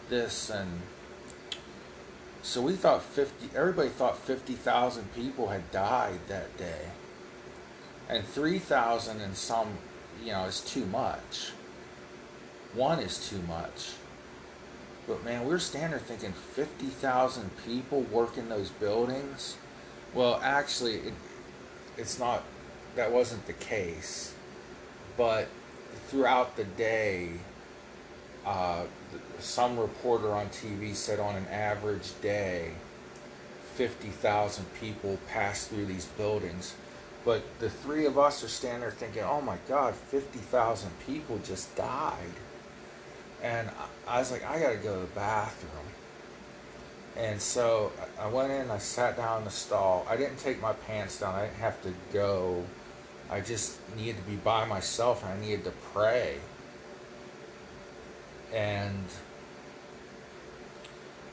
this 0.09 0.51
and. 0.51 0.69
So 2.43 2.63
we 2.63 2.75
thought 2.75 3.03
50, 3.03 3.57
everybody 3.57 3.89
thought 3.89 4.19
50,000 4.19 5.13
people 5.15 5.49
had 5.49 5.71
died 5.73 6.21
that 6.29 6.57
day. 6.57 6.87
And 8.09 8.25
3,000 8.25 9.21
and 9.21 9.37
some, 9.37 9.69
you 10.23 10.33
know, 10.33 10.45
is 10.45 10.61
too 10.61 10.87
much. 10.87 11.51
One 12.75 13.01
is 13.01 13.29
too 13.29 13.41
much. 13.43 13.93
But 15.07 15.25
man, 15.25 15.47
we're 15.47 15.59
standing 15.59 15.91
there 15.91 15.99
thinking 16.01 16.33
50,000 16.33 17.51
people 17.67 18.03
working 18.03 18.49
those 18.49 18.71
buildings. 18.71 19.57
Well, 20.15 20.41
actually, 20.43 20.97
it, 20.97 21.15
it's 21.97 22.19
not, 22.19 22.45
that 22.95 23.11
wasn't 23.11 23.47
the 23.47 23.55
case. 23.55 24.35
But 25.17 25.49
throughout 26.09 26.57
the 26.57 26.65
day, 26.65 27.33
uh, 28.47 28.85
some 29.41 29.79
reporter 29.79 30.35
on 30.35 30.49
TV 30.49 30.95
said 30.95 31.21
on 31.21 31.37
an 31.37 31.47
average 31.49 32.21
day, 32.21 32.73
50,000 33.75 34.65
people 34.81 35.19
pass 35.29 35.67
through 35.67 35.87
these 35.87 36.07
buildings. 36.07 36.75
But 37.25 37.43
the 37.61 37.71
three 37.71 38.07
of 38.07 38.19
us 38.19 38.43
are 38.43 38.49
standing 38.49 38.81
there 38.81 38.91
thinking, 38.91 39.23
oh 39.23 39.41
my 39.41 39.57
God, 39.69 39.95
50,000 39.95 40.91
people 41.07 41.39
just 41.45 41.77
died. 41.77 42.33
And 43.43 43.71
I- 44.07 44.19
was 44.19 44.33
like, 44.33 44.45
I 44.45 44.59
gotta 44.59 44.77
go 44.77 44.95
to 44.95 45.01
the 45.01 45.07
bathroom. 45.15 45.87
And 47.17 47.41
so 47.41 47.93
I- 48.19 48.25
I 48.25 48.29
went 48.29 48.51
in, 48.51 48.71
I 48.71 48.79
sat 48.79 49.17
down 49.17 49.39
in 49.39 49.45
the 49.45 49.51
stall. 49.51 50.07
I 50.09 50.17
didn't 50.17 50.39
take 50.39 50.61
my 50.61 50.73
pants 50.73 51.21
down, 51.21 51.35
I 51.35 51.43
didn't 51.47 51.61
have 51.61 51.81
to 51.83 51.93
go. 52.13 52.65
I 53.31 53.41
just 53.41 53.77
needed 53.97 54.17
to 54.17 54.23
be 54.23 54.37
by 54.37 54.65
myself 54.65 55.23
and 55.23 55.33
I 55.33 55.41
needed 55.41 55.65
to 55.65 55.73
pray. 55.93 56.39
And 58.53 59.05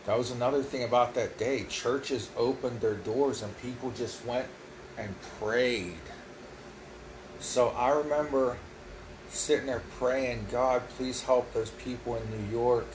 that 0.05 0.17
was 0.17 0.31
another 0.31 0.61
thing 0.61 0.83
about 0.83 1.15
that 1.15 1.37
day. 1.37 1.65
Churches 1.69 2.29
opened 2.37 2.81
their 2.81 2.93
doors 2.93 3.41
and 3.41 3.57
people 3.61 3.91
just 3.91 4.23
went 4.25 4.47
and 4.97 5.13
prayed. 5.39 5.97
So 7.39 7.69
I 7.69 7.89
remember 7.89 8.57
sitting 9.29 9.65
there 9.65 9.81
praying, 9.97 10.47
God, 10.51 10.83
please 10.97 11.23
help 11.23 11.51
those 11.53 11.71
people 11.71 12.15
in 12.15 12.31
New 12.31 12.51
York. 12.51 12.87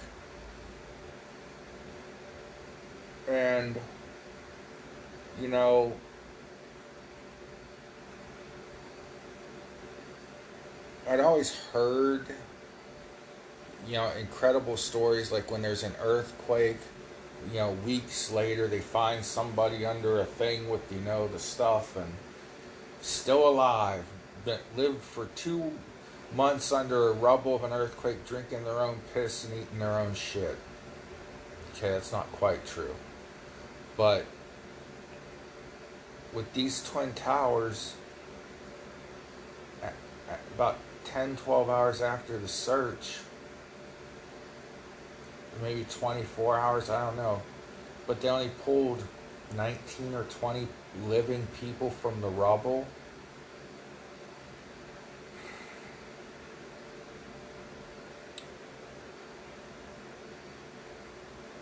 And, 3.28 3.78
you 5.40 5.48
know, 5.48 5.92
I'd 11.08 11.20
always 11.20 11.54
heard, 11.72 12.26
you 13.86 13.94
know, 13.94 14.10
incredible 14.18 14.76
stories 14.76 15.32
like 15.32 15.50
when 15.50 15.60
there's 15.60 15.82
an 15.82 15.94
earthquake, 16.00 16.78
you 17.48 17.58
know, 17.58 17.72
weeks 17.84 18.30
later 18.30 18.66
they 18.68 18.80
find 18.80 19.24
somebody 19.24 19.84
under 19.86 20.20
a 20.20 20.24
thing 20.24 20.68
with, 20.68 20.80
you 20.92 21.00
know, 21.00 21.28
the 21.28 21.38
stuff 21.38 21.96
and 21.96 22.12
still 23.00 23.48
alive, 23.48 24.04
that 24.44 24.60
lived 24.76 25.02
for 25.02 25.26
two 25.36 25.72
months 26.34 26.72
under 26.72 27.08
a 27.08 27.12
rubble 27.12 27.56
of 27.56 27.64
an 27.64 27.72
earthquake, 27.72 28.26
drinking 28.26 28.64
their 28.64 28.80
own 28.80 28.98
piss 29.12 29.44
and 29.44 29.54
eating 29.54 29.78
their 29.78 29.98
own 29.98 30.14
shit. 30.14 30.56
Okay, 31.74 31.90
that's 31.90 32.12
not 32.12 32.30
quite 32.32 32.64
true. 32.66 32.94
But 33.96 34.24
with 36.32 36.52
these 36.54 36.82
twin 36.88 37.12
towers, 37.12 37.94
at, 39.82 39.94
at 40.30 40.40
about 40.54 40.78
10, 41.04 41.36
12 41.36 41.68
hours 41.68 42.02
after 42.02 42.38
the 42.38 42.48
search, 42.48 43.18
maybe 45.62 45.84
24 45.90 46.58
hours, 46.58 46.90
I 46.90 47.06
don't 47.06 47.16
know, 47.16 47.42
but 48.06 48.20
they 48.20 48.28
only 48.28 48.50
pulled 48.64 49.02
19 49.56 50.14
or 50.14 50.24
20 50.24 50.66
living 51.06 51.46
people 51.60 51.90
from 51.90 52.20
the 52.20 52.28
rubble. 52.28 52.86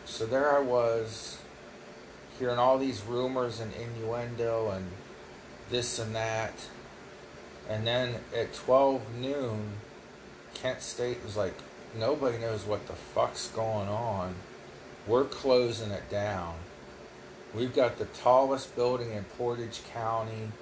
So 0.05 0.27
there 0.27 0.57
I 0.57 0.61
was, 0.61 1.39
hearing 2.39 2.59
all 2.59 2.79
these 2.79 3.03
rumors 3.05 3.61
and 3.61 3.73
innuendo 3.75 4.71
and 4.71 4.87
this 5.71 5.99
and 5.99 6.15
that. 6.15 6.55
And 7.69 7.87
then 7.87 8.17
at 8.37 8.53
12 8.55 9.03
noon, 9.21 9.73
Kent 10.55 10.83
State 10.83 11.23
was 11.23 11.37
like, 11.37 11.55
nobody 11.97 12.39
knows 12.39 12.65
what 12.65 12.87
the 12.87 12.93
fuck's 12.93 13.49
going 13.49 13.89
on. 13.89 14.35
We're 15.07 15.25
closing 15.25 15.91
it 15.91 16.11
down. 16.11 16.55
We've 17.55 17.75
got 17.75 17.99
the 17.99 18.05
tallest 18.05 18.77
building 18.77 19.13
in 19.13 19.25
Portage 19.25 19.81
County 19.93 20.53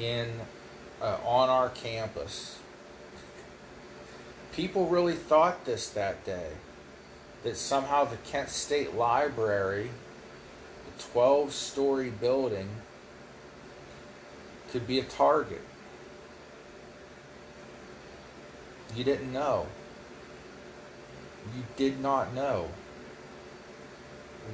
in 0.00 0.28
uh, 1.00 1.18
on 1.24 1.48
our 1.48 1.68
campus. 1.70 2.58
People 4.52 4.86
really 4.88 5.14
thought 5.14 5.64
this 5.66 5.90
that 5.90 6.24
day 6.24 6.52
that 7.42 7.56
somehow 7.56 8.04
the 8.04 8.16
Kent 8.16 8.48
State 8.48 8.94
Library, 8.94 9.90
the 10.86 11.02
12 11.12 11.52
story 11.52 12.10
building, 12.10 12.68
could 14.70 14.86
be 14.86 14.98
a 14.98 15.04
target. 15.04 15.60
You 18.94 19.04
didn't 19.04 19.32
know. 19.32 19.66
You 21.54 21.62
did 21.76 22.00
not 22.00 22.34
know. 22.34 22.68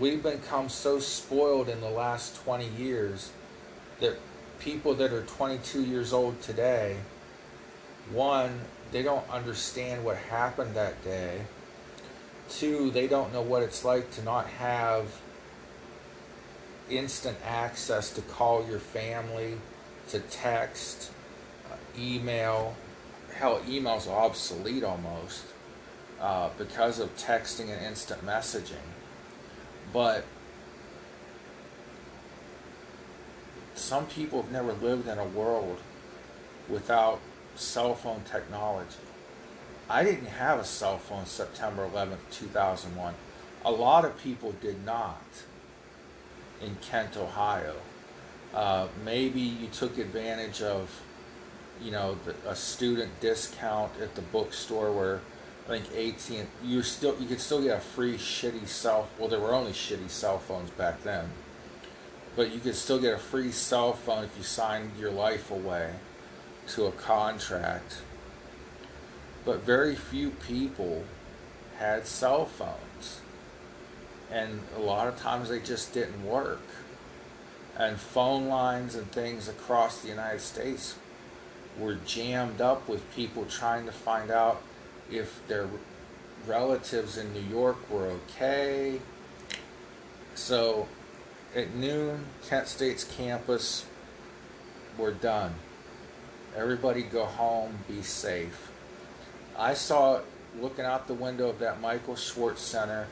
We've 0.00 0.22
become 0.22 0.68
so 0.68 0.98
spoiled 0.98 1.68
in 1.68 1.80
the 1.80 1.90
last 1.90 2.36
20 2.44 2.66
years 2.66 3.30
that 4.00 4.18
people 4.58 4.94
that 4.94 5.12
are 5.12 5.22
22 5.22 5.82
years 5.82 6.12
old 6.12 6.40
today 6.40 6.96
one, 8.10 8.60
they 8.90 9.02
don't 9.02 9.28
understand 9.30 10.04
what 10.04 10.16
happened 10.16 10.74
that 10.74 11.02
day. 11.04 11.42
Two, 12.48 12.90
they 12.90 13.06
don't 13.06 13.32
know 13.32 13.42
what 13.42 13.62
it's 13.62 13.84
like 13.84 14.10
to 14.12 14.22
not 14.22 14.46
have 14.46 15.06
instant 16.90 17.38
access 17.44 18.10
to 18.10 18.20
call 18.22 18.66
your 18.66 18.78
family, 18.78 19.56
to 20.08 20.20
text, 20.20 21.10
uh, 21.70 21.76
email. 21.98 22.74
Hell, 23.34 23.62
email's 23.66 24.08
obsolete 24.08 24.84
almost 24.84 25.44
uh, 26.22 26.48
because 26.56 27.00
of 27.00 27.14
texting 27.16 27.68
and 27.68 27.84
instant 27.84 28.24
messaging. 28.24 28.86
But 29.92 30.24
some 33.74 34.06
people 34.06 34.42
have 34.42 34.52
never 34.52 34.72
lived 34.72 35.08
in 35.08 35.18
a 35.18 35.26
world 35.26 35.78
without 36.68 37.20
cell 37.56 37.94
phone 37.94 38.22
technology. 38.24 38.96
I 39.90 40.04
didn't 40.04 40.26
have 40.26 40.60
a 40.60 40.64
cell 40.64 40.96
phone 40.98 41.26
September 41.26 41.88
11th, 41.92 42.18
2001. 42.30 43.14
A 43.64 43.70
lot 43.70 44.04
of 44.04 44.16
people 44.18 44.52
did 44.60 44.86
not 44.86 45.20
in 46.62 46.76
Kent, 46.76 47.16
Ohio. 47.16 47.74
Uh, 48.54 48.86
maybe 49.04 49.40
you 49.40 49.66
took 49.68 49.98
advantage 49.98 50.62
of, 50.62 50.88
you 51.82 51.90
know, 51.90 52.16
the, 52.24 52.34
a 52.48 52.54
student 52.54 53.10
discount 53.20 53.90
at 54.00 54.14
the 54.14 54.22
bookstore 54.22 54.92
where 54.92 55.20
I 55.66 55.78
think 55.78 55.94
AT 55.94 56.46
you 56.64 56.82
still 56.82 57.16
you 57.20 57.26
could 57.26 57.40
still 57.40 57.62
get 57.62 57.78
a 57.78 57.80
free 57.80 58.16
shitty 58.16 58.66
cell. 58.66 59.08
Well, 59.18 59.28
there 59.28 59.40
were 59.40 59.54
only 59.54 59.72
shitty 59.72 60.10
cell 60.10 60.38
phones 60.38 60.70
back 60.70 61.02
then, 61.04 61.30
but 62.34 62.52
you 62.52 62.58
could 62.58 62.74
still 62.74 62.98
get 62.98 63.14
a 63.14 63.18
free 63.18 63.52
cell 63.52 63.92
phone 63.92 64.24
if 64.24 64.36
you 64.36 64.42
signed 64.42 64.92
your 64.98 65.12
life 65.12 65.50
away 65.50 65.94
to 66.68 66.86
a 66.86 66.92
contract. 66.92 68.02
But 69.44 69.60
very 69.60 69.94
few 69.94 70.30
people 70.30 71.04
had 71.78 72.06
cell 72.06 72.44
phones, 72.44 73.20
and 74.30 74.60
a 74.76 74.80
lot 74.80 75.06
of 75.06 75.18
times 75.18 75.48
they 75.48 75.60
just 75.60 75.94
didn't 75.94 76.24
work. 76.24 76.62
And 77.76 77.98
phone 77.98 78.48
lines 78.48 78.94
and 78.94 79.10
things 79.12 79.48
across 79.48 80.02
the 80.02 80.08
United 80.08 80.40
States 80.40 80.96
were 81.78 81.94
jammed 82.04 82.60
up 82.60 82.88
with 82.88 83.14
people 83.14 83.46
trying 83.46 83.86
to 83.86 83.92
find 83.92 84.30
out 84.30 84.62
if 85.10 85.46
their 85.48 85.68
relatives 86.46 87.18
in 87.18 87.32
New 87.32 87.40
York 87.40 87.90
were 87.90 88.06
okay. 88.06 89.00
So 90.34 90.88
at 91.54 91.74
noon, 91.74 92.24
Kent 92.48 92.68
State's 92.68 93.04
campus, 93.04 93.84
we're 94.98 95.12
done. 95.12 95.54
Everybody 96.56 97.02
go 97.02 97.24
home, 97.24 97.78
be 97.88 98.02
safe. 98.02 98.70
I 99.58 99.74
saw 99.74 100.20
looking 100.60 100.84
out 100.84 101.06
the 101.06 101.14
window 101.14 101.48
of 101.48 101.58
that 101.60 101.80
Michael 101.80 102.16
Schwartz 102.16 102.60
Center 102.60 103.06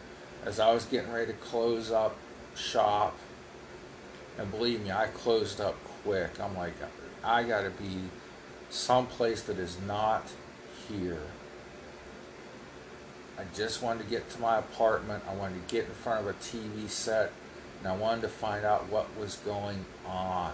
as 0.44 0.61
I 0.61 0.72
was 0.72 0.85
getting 0.87 1.12
ready 1.12 1.33
to 1.33 1.38
close 1.38 1.90
up 1.90 2.16
shop. 2.55 3.16
And 4.38 4.50
believe 4.50 4.83
me, 4.83 4.90
I 4.90 5.07
closed 5.09 5.61
up 5.61 5.76
quick. 6.03 6.40
I'm 6.40 6.57
like, 6.57 6.74
I 7.22 7.42
got 7.42 7.62
to 7.62 7.70
be 7.70 7.96
someplace 8.70 9.42
that 9.42 9.59
is 9.59 9.76
not 9.87 10.26
here. 10.88 11.20
I 13.40 13.44
just 13.57 13.83
wanted 13.83 14.03
to 14.05 14.11
get 14.11 14.29
to 14.31 14.40
my 14.40 14.59
apartment. 14.59 15.24
I 15.26 15.35
wanted 15.35 15.66
to 15.66 15.74
get 15.74 15.87
in 15.87 15.92
front 15.92 16.20
of 16.20 16.26
a 16.26 16.35
TV 16.35 16.87
set 16.90 17.33
and 17.79 17.88
I 17.88 17.96
wanted 17.96 18.20
to 18.20 18.29
find 18.29 18.66
out 18.66 18.87
what 18.90 19.07
was 19.18 19.37
going 19.37 19.83
on. 20.07 20.53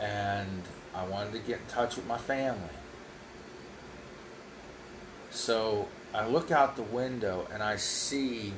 And 0.00 0.62
I 0.96 1.06
wanted 1.06 1.32
to 1.34 1.38
get 1.38 1.60
in 1.60 1.66
touch 1.68 1.94
with 1.94 2.08
my 2.08 2.18
family. 2.18 2.58
So 5.30 5.86
I 6.12 6.26
look 6.26 6.50
out 6.50 6.74
the 6.74 6.82
window 6.82 7.46
and 7.54 7.62
I 7.62 7.76
see 7.76 8.52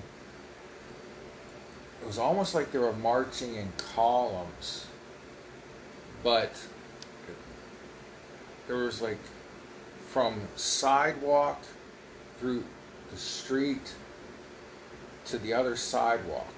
it 2.00 2.06
was 2.06 2.18
almost 2.18 2.54
like 2.54 2.72
they 2.72 2.78
were 2.78 2.94
marching 2.94 3.56
in 3.56 3.70
columns, 3.76 4.87
but 6.22 6.52
there 8.66 8.76
was 8.76 9.02
like 9.02 9.18
from 10.06 10.40
sidewalk 10.56 11.61
through 12.38 12.64
the 13.11 13.16
street 13.16 13.94
to 15.27 15.38
the 15.38 15.53
other 15.53 15.77
sidewalk. 15.77 16.53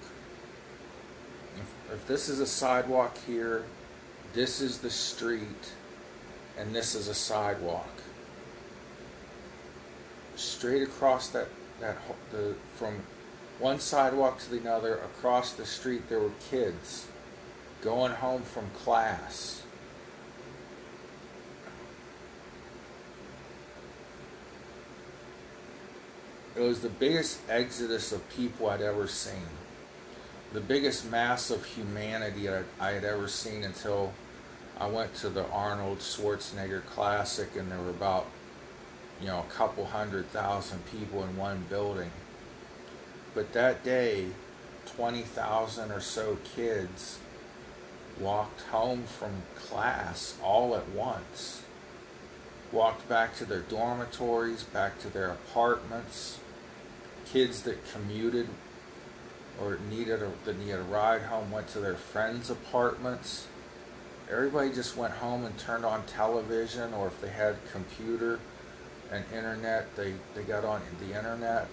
If, 1.57 1.95
if 1.95 2.07
this 2.07 2.29
is 2.29 2.41
a 2.41 2.47
sidewalk 2.47 3.17
here, 3.27 3.65
this 4.33 4.61
is 4.61 4.79
the 4.79 4.91
street, 4.91 5.73
and 6.57 6.75
this 6.75 6.95
is 6.95 7.09
a 7.09 7.15
sidewalk. 7.15 7.89
Straight 10.37 10.83
across 10.83 11.29
that 11.29 11.49
that 11.81 11.97
the 12.31 12.55
from 12.77 13.01
one 13.59 13.81
sidewalk 13.81 14.39
to 14.39 14.51
the 14.51 14.71
other 14.71 14.97
across 14.99 15.53
the 15.53 15.67
street 15.67 16.09
there 16.09 16.21
were 16.21 16.33
kids 16.51 17.07
going 17.83 18.13
home 18.13 18.43
from 18.43 18.69
class 18.71 19.63
It 26.57 26.61
was 26.61 26.81
the 26.81 26.89
biggest 26.89 27.39
exodus 27.49 28.11
of 28.11 28.29
people 28.31 28.69
I'd 28.69 28.83
ever 28.83 29.07
seen. 29.07 29.47
The 30.53 30.61
biggest 30.61 31.09
mass 31.09 31.51
of 31.51 31.65
humanity 31.65 32.49
I 32.81 32.91
had 32.91 33.05
ever 33.05 33.29
seen 33.29 33.63
until 33.63 34.13
I 34.77 34.89
went 34.89 35.15
to 35.17 35.29
the 35.29 35.47
Arnold 35.51 35.99
Schwarzenegger 35.99 36.85
Classic 36.87 37.55
and 37.57 37.71
there 37.71 37.79
were 37.79 37.91
about, 37.91 38.27
you 39.21 39.29
know, 39.29 39.39
a 39.39 39.53
couple 39.53 39.85
hundred 39.85 40.29
thousand 40.31 40.85
people 40.87 41.23
in 41.23 41.37
one 41.37 41.65
building. 41.69 42.11
But 43.33 43.53
that 43.53 43.85
day, 43.85 44.27
20,000 44.97 45.93
or 45.93 46.01
so 46.01 46.37
kids 46.57 47.19
walked 48.21 48.63
home 48.63 49.05
from 49.05 49.31
class 49.55 50.37
all 50.43 50.75
at 50.75 50.89
once 50.89 51.63
walked 52.73 53.09
back 53.09 53.37
to 53.37 53.45
their 53.45 53.61
dormitories, 53.61 54.63
back 54.63 54.99
to 55.01 55.09
their 55.09 55.31
apartments. 55.31 56.39
Kids 57.27 57.63
that 57.63 57.79
commuted 57.93 58.49
or 59.61 59.79
needed 59.91 60.23
a, 60.23 60.31
that 60.45 60.59
needed 60.59 60.79
a 60.79 60.83
ride 60.83 61.23
home 61.23 61.51
went 61.51 61.69
to 61.69 61.81
their 61.81 61.95
friends' 61.95 62.51
apartments. 62.51 63.47
Everybody 64.31 64.73
just 64.73 64.97
went 64.97 65.13
home 65.15 65.45
and 65.45 65.57
turned 65.59 65.85
on 65.85 66.05
television, 66.07 66.95
or 66.95 67.09
if 67.09 67.21
they 67.21 67.29
had 67.29 67.57
computer 67.73 68.39
and 69.11 69.25
internet, 69.35 69.95
they, 69.97 70.15
they 70.35 70.43
got 70.43 70.65
on 70.65 70.81
the 71.01 71.17
internet. 71.17 71.69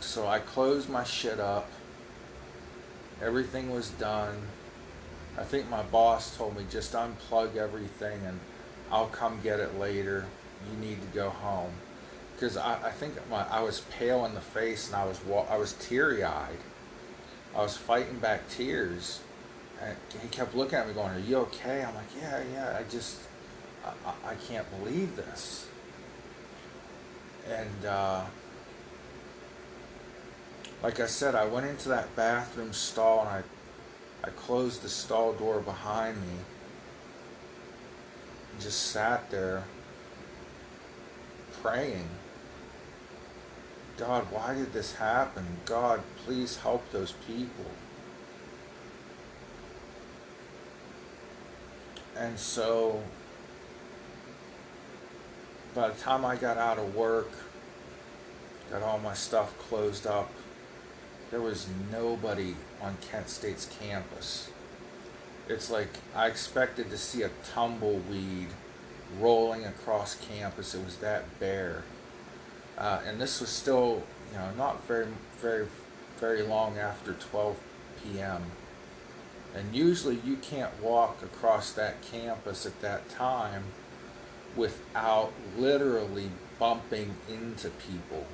So 0.00 0.26
I 0.26 0.38
closed 0.38 0.88
my 0.88 1.04
shit 1.04 1.40
up. 1.40 1.70
Everything 3.20 3.70
was 3.70 3.90
done. 3.90 4.36
I 5.38 5.44
think 5.44 5.68
my 5.68 5.82
boss 5.82 6.36
told 6.36 6.56
me 6.56 6.64
just 6.70 6.92
unplug 6.92 7.56
everything 7.56 8.20
and 8.26 8.38
I'll 8.90 9.08
come 9.08 9.40
get 9.42 9.60
it 9.60 9.78
later. 9.78 10.26
You 10.70 10.78
need 10.86 11.00
to 11.00 11.08
go 11.08 11.30
home 11.30 11.72
because 12.34 12.56
I, 12.56 12.88
I 12.88 12.90
think 12.90 13.14
my, 13.30 13.46
I 13.48 13.62
was 13.62 13.80
pale 13.96 14.24
in 14.26 14.34
the 14.34 14.40
face 14.40 14.88
and 14.88 14.96
I 14.96 15.04
was 15.04 15.20
I 15.48 15.56
was 15.56 15.74
teary 15.74 16.24
eyed. 16.24 16.58
I 17.54 17.62
was 17.62 17.76
fighting 17.76 18.18
back 18.18 18.48
tears, 18.48 19.20
and 19.80 19.96
he 20.20 20.28
kept 20.28 20.54
looking 20.54 20.78
at 20.78 20.88
me, 20.88 20.94
going, 20.94 21.12
"Are 21.12 21.18
you 21.18 21.36
okay?" 21.38 21.84
I'm 21.84 21.94
like, 21.94 22.06
"Yeah, 22.20 22.42
yeah. 22.52 22.78
I 22.78 22.90
just 22.90 23.18
I, 23.84 24.30
I 24.30 24.34
can't 24.34 24.66
believe 24.78 25.16
this." 25.16 25.68
And 27.48 27.86
uh, 27.86 28.22
like 30.82 30.98
I 30.98 31.06
said, 31.06 31.34
I 31.34 31.44
went 31.44 31.66
into 31.66 31.88
that 31.90 32.14
bathroom 32.16 32.72
stall 32.72 33.20
and 33.20 33.28
I 33.28 33.42
I 34.24 34.30
closed 34.30 34.82
the 34.82 34.88
stall 34.88 35.32
door 35.32 35.60
behind 35.60 36.20
me 36.20 36.36
and 38.52 38.60
just 38.60 38.90
sat 38.90 39.30
there 39.30 39.64
praying. 41.60 42.08
God, 43.96 44.26
why 44.30 44.54
did 44.54 44.72
this 44.72 44.94
happen? 44.94 45.44
God, 45.64 46.02
please 46.24 46.56
help 46.56 46.90
those 46.92 47.12
people. 47.26 47.66
And 52.16 52.38
so, 52.38 53.02
by 55.74 55.88
the 55.88 55.94
time 55.94 56.24
I 56.24 56.36
got 56.36 56.58
out 56.58 56.78
of 56.78 56.94
work, 56.94 57.30
got 58.70 58.82
all 58.82 58.98
my 58.98 59.14
stuff 59.14 59.56
closed 59.58 60.06
up, 60.06 60.30
there 61.32 61.40
was 61.40 61.66
nobody 61.90 62.54
on 62.82 62.94
Kent 63.10 63.30
State's 63.30 63.66
campus. 63.80 64.50
It's 65.48 65.70
like 65.70 65.88
I 66.14 66.26
expected 66.26 66.90
to 66.90 66.98
see 66.98 67.22
a 67.22 67.30
tumbleweed 67.54 68.48
rolling 69.18 69.64
across 69.64 70.14
campus. 70.14 70.74
It 70.74 70.84
was 70.84 70.98
that 70.98 71.24
bare. 71.40 71.84
Uh, 72.76 73.00
and 73.06 73.18
this 73.18 73.40
was 73.40 73.48
still, 73.48 74.02
you 74.30 74.38
know, 74.38 74.50
not 74.58 74.86
very, 74.86 75.06
very, 75.40 75.66
very 76.18 76.42
long 76.42 76.76
after 76.78 77.14
12 77.14 77.56
p.m. 78.04 78.42
And 79.54 79.74
usually 79.74 80.18
you 80.26 80.36
can't 80.36 80.82
walk 80.82 81.22
across 81.22 81.72
that 81.72 82.02
campus 82.02 82.66
at 82.66 82.78
that 82.82 83.08
time 83.08 83.64
without 84.54 85.32
literally 85.56 86.30
bumping 86.58 87.14
into 87.26 87.70
people. 87.70 88.26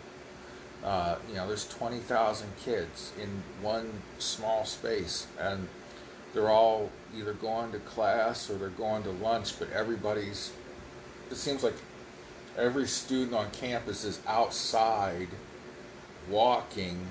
Uh, 0.85 1.17
you 1.29 1.35
know, 1.35 1.47
there's 1.47 1.69
20,000 1.69 2.49
kids 2.65 3.13
in 3.21 3.29
one 3.61 3.91
small 4.19 4.65
space, 4.65 5.27
and 5.41 5.67
they're 6.33 6.51
all 6.51 6.91
either 7.17 7.33
going 7.35 7.73
to 7.73 7.79
class 7.81 8.49
or 8.49 8.55
they're 8.55 8.69
going 8.71 9.03
to 9.03 9.11
lunch, 9.11 9.59
but 9.59 9.71
everybody's, 9.73 10.53
it 11.31 11.37
seems 11.37 11.65
like 11.65 11.75
every 12.57 12.87
student 12.87 13.35
on 13.35 13.51
campus 13.51 14.05
is 14.05 14.21
outside 14.27 15.29
walking 16.31 17.07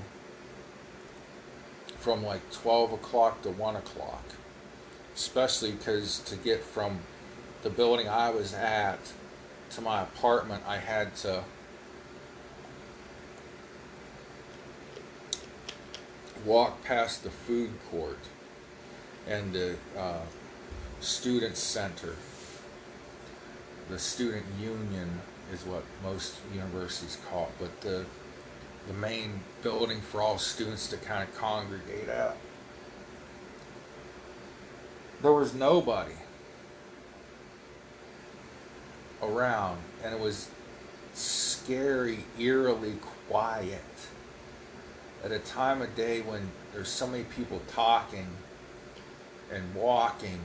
from 2.00 2.24
like 2.24 2.42
12 2.52 2.94
o'clock 2.94 3.42
to 3.42 3.50
1 3.50 3.76
o'clock. 3.76 4.24
Especially 5.16 5.72
because 5.72 6.20
to 6.20 6.36
get 6.38 6.64
from 6.64 7.00
the 7.64 7.70
building 7.70 8.08
I 8.08 8.30
was 8.30 8.54
at 8.54 9.00
to 9.72 9.82
my 9.82 10.04
apartment, 10.04 10.64
I 10.68 10.78
had 10.78 11.16
to 11.18 11.44
walk 16.46 16.84
past 16.84 17.24
the 17.24 17.30
food 17.30 17.70
court 17.90 18.20
and 19.28 19.54
the 19.54 19.76
uh, 19.98 20.22
student 21.00 21.58
center. 21.58 22.16
The 23.90 24.00
student 24.00 24.46
union 24.60 25.22
is 25.54 25.66
what 25.66 25.84
most 26.04 26.36
universities 26.54 27.18
call 27.30 27.44
it, 27.44 27.52
but 27.60 27.82
the 27.82 28.06
the 28.88 28.94
main 28.94 29.42
building 29.64 30.00
for 30.00 30.22
all 30.22 30.38
students 30.38 30.88
to 30.90 30.98
kind 30.98 31.28
of 31.28 31.36
congregate 31.38 32.08
at. 32.08 32.38
There 35.22 35.34
was 35.34 35.54
nobody 35.54 36.14
around, 39.22 39.80
and 40.04 40.14
it 40.14 40.20
was 40.20 40.50
scary, 41.14 42.20
eerily 42.40 42.94
quiet 43.28 43.82
at 45.24 45.32
a 45.32 45.40
time 45.40 45.82
of 45.82 45.96
day 45.96 46.22
when 46.22 46.50
there's 46.74 46.90
so 46.90 47.08
many 47.08 47.24
people 47.24 47.62
talking 47.68 48.28
and 49.52 49.76
walking 49.76 50.40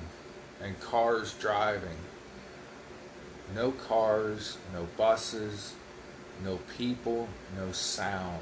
and 0.62 0.78
cars 0.80 1.34
driving. 1.34 1.96
No 3.54 3.72
cars, 3.72 4.56
no 4.72 4.86
buses, 4.96 5.74
no 6.44 6.58
people, 6.76 7.28
no 7.56 7.72
sound. 7.72 8.40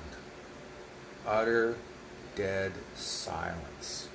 Utter 1.27 1.77
dead 2.37 2.73
silence. 2.95 4.09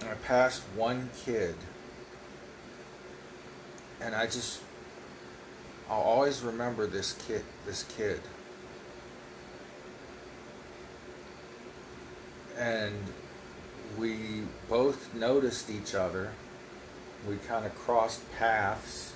And 0.00 0.10
I 0.10 0.14
passed 0.14 0.62
one 0.74 1.08
kid, 1.24 1.54
and 4.00 4.14
I 4.14 4.26
just, 4.26 4.60
I'll 5.88 6.02
always 6.02 6.42
remember 6.42 6.86
this 6.86 7.14
kid, 7.26 7.42
this 7.64 7.84
kid. 7.96 8.20
And 12.58 12.94
we 13.98 14.42
both 14.68 15.14
noticed 15.14 15.70
each 15.70 15.94
other. 15.94 16.32
We 17.28 17.36
kind 17.36 17.66
of 17.66 17.74
crossed 17.74 18.20
paths, 18.36 19.12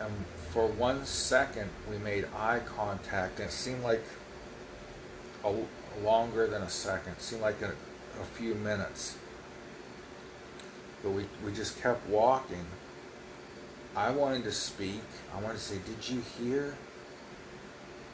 and 0.00 0.10
for 0.50 0.66
one 0.66 1.04
second 1.06 1.70
we 1.90 1.96
made 1.98 2.26
eye 2.36 2.60
contact, 2.66 3.38
and 3.38 3.48
it 3.48 3.52
seemed 3.52 3.82
like 3.82 4.02
a, 5.44 5.54
longer 6.02 6.46
than 6.46 6.62
a 6.62 6.70
second. 6.70 7.12
It 7.12 7.22
seemed 7.22 7.42
like 7.42 7.62
a, 7.62 7.72
a 8.20 8.24
few 8.34 8.54
minutes. 8.56 9.16
But 11.02 11.10
we, 11.10 11.24
we 11.44 11.52
just 11.52 11.80
kept 11.80 12.06
walking. 12.08 12.64
I 13.96 14.10
wanted 14.10 14.44
to 14.44 14.52
speak. 14.52 15.02
I 15.36 15.40
wanted 15.40 15.54
to 15.54 15.64
say, 15.64 15.76
Did 15.86 16.08
you 16.08 16.22
hear? 16.38 16.76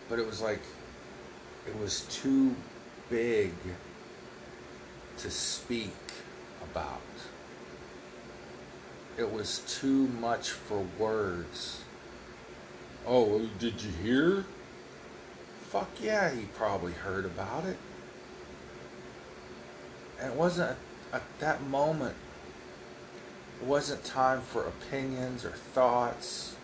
But 0.08 0.18
it 0.18 0.26
was 0.26 0.40
like, 0.40 0.62
it 1.66 1.78
was 1.78 2.02
too 2.10 2.54
big 3.10 3.52
to 5.18 5.30
speak 5.30 5.94
about. 6.62 7.00
It 9.16 9.32
was 9.32 9.60
too 9.66 10.08
much 10.20 10.50
for 10.50 10.86
words. 10.98 11.82
Oh, 13.06 13.48
did 13.58 13.82
you 13.82 13.90
hear? 14.02 14.44
Fuck 15.70 15.88
yeah, 16.00 16.30
he 16.30 16.42
probably 16.54 16.92
heard 16.92 17.24
about 17.24 17.64
it. 17.64 17.76
And 20.20 20.32
it 20.32 20.36
wasn't 20.36 20.76
at 21.12 21.22
that 21.40 21.62
moment, 21.64 22.14
it 23.60 23.66
wasn't 23.66 24.04
time 24.04 24.40
for 24.40 24.64
opinions 24.64 25.44
or 25.44 25.50
thoughts 25.50 26.54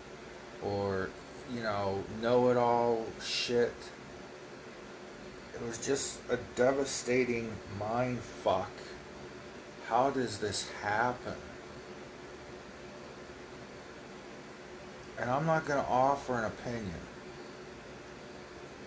or, 0.63 1.09
you 1.53 1.61
know, 1.61 2.03
know 2.21 2.49
it 2.49 2.57
all 2.57 3.05
shit. 3.23 3.73
It 5.55 5.65
was 5.65 5.77
just 5.77 6.19
a 6.29 6.37
devastating 6.57 7.49
mind 7.79 8.19
fuck. 8.19 8.71
How 9.87 10.09
does 10.09 10.39
this 10.39 10.69
happen? 10.81 11.35
And 15.17 15.29
I'm 15.29 15.45
not 15.45 15.65
going 15.65 15.81
to 15.81 15.89
offer 15.89 16.37
an 16.37 16.45
opinion. 16.45 16.99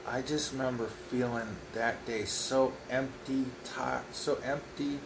I 0.06 0.20
just 0.20 0.52
remember 0.52 0.88
feeling 1.10 1.56
that 1.72 2.04
day 2.06 2.26
so 2.26 2.72
empty, 2.90 3.46
so 4.12 4.38
empty, 4.44 4.98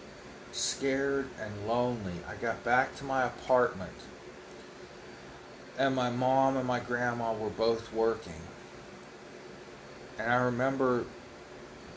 scared, 0.50 1.28
and 1.40 1.68
lonely. 1.68 2.14
I 2.28 2.34
got 2.36 2.64
back 2.64 2.96
to 2.96 3.04
my 3.04 3.24
apartment, 3.24 3.92
and 5.78 5.94
my 5.94 6.10
mom 6.10 6.56
and 6.56 6.66
my 6.66 6.80
grandma 6.80 7.32
were 7.32 7.50
both 7.50 7.92
working. 7.92 8.32
And 10.18 10.32
I 10.32 10.36
remember 10.36 11.04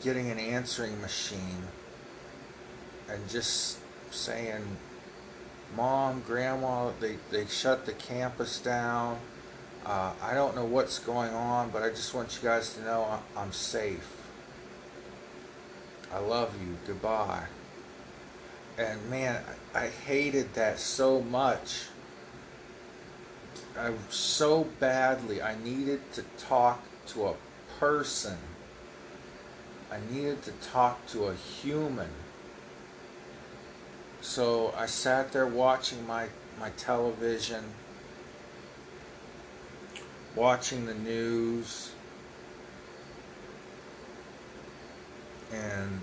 getting 0.06 0.30
an 0.30 0.38
answering 0.38 1.00
machine 1.00 1.64
and 3.08 3.28
just 3.28 3.80
saying, 4.12 4.62
Mom, 5.76 6.22
Grandma, 6.24 6.92
they, 7.00 7.16
they 7.32 7.44
shut 7.46 7.84
the 7.86 7.92
campus 7.94 8.60
down. 8.60 9.18
Uh, 9.84 10.12
I 10.22 10.32
don't 10.32 10.54
know 10.54 10.64
what's 10.64 11.00
going 11.00 11.34
on, 11.34 11.70
but 11.70 11.82
I 11.82 11.88
just 11.88 12.14
want 12.14 12.38
you 12.40 12.48
guys 12.48 12.74
to 12.74 12.84
know 12.84 13.18
I'm 13.36 13.50
safe. 13.50 14.08
I 16.14 16.20
love 16.20 16.54
you. 16.62 16.76
Goodbye. 16.86 17.42
And 18.78 19.10
man, 19.10 19.42
I 19.74 19.88
hated 19.88 20.54
that 20.54 20.78
so 20.78 21.20
much. 21.22 21.86
I 23.76 23.90
so 24.10 24.68
badly. 24.78 25.42
I 25.42 25.56
needed 25.64 26.00
to 26.12 26.22
talk 26.38 26.80
to 27.08 27.26
a 27.26 27.34
person. 27.80 28.38
I 29.90 29.98
needed 30.10 30.42
to 30.42 30.50
talk 30.72 31.06
to 31.08 31.26
a 31.26 31.34
human. 31.34 32.08
So 34.20 34.74
I 34.76 34.86
sat 34.86 35.32
there 35.32 35.46
watching 35.46 36.04
my, 36.06 36.28
my 36.58 36.70
television, 36.70 37.62
watching 40.34 40.86
the 40.86 40.94
news, 40.94 41.92
and 45.52 46.00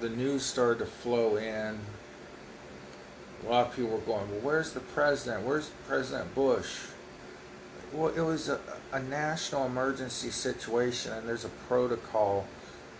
the 0.00 0.10
news 0.10 0.44
started 0.44 0.80
to 0.80 0.86
flow 0.86 1.36
in. 1.36 1.78
A 3.44 3.48
lot 3.48 3.68
of 3.68 3.76
people 3.76 3.92
were 3.92 3.98
going, 3.98 4.30
Well, 4.30 4.40
where's 4.42 4.72
the 4.72 4.80
president? 4.80 5.46
Where's 5.46 5.70
President 5.88 6.34
Bush? 6.34 6.91
Well, 7.92 8.12
it 8.16 8.20
was 8.20 8.48
a, 8.48 8.58
a 8.92 9.02
national 9.02 9.66
emergency 9.66 10.30
situation, 10.30 11.12
and 11.12 11.28
there's 11.28 11.44
a 11.44 11.50
protocol 11.68 12.46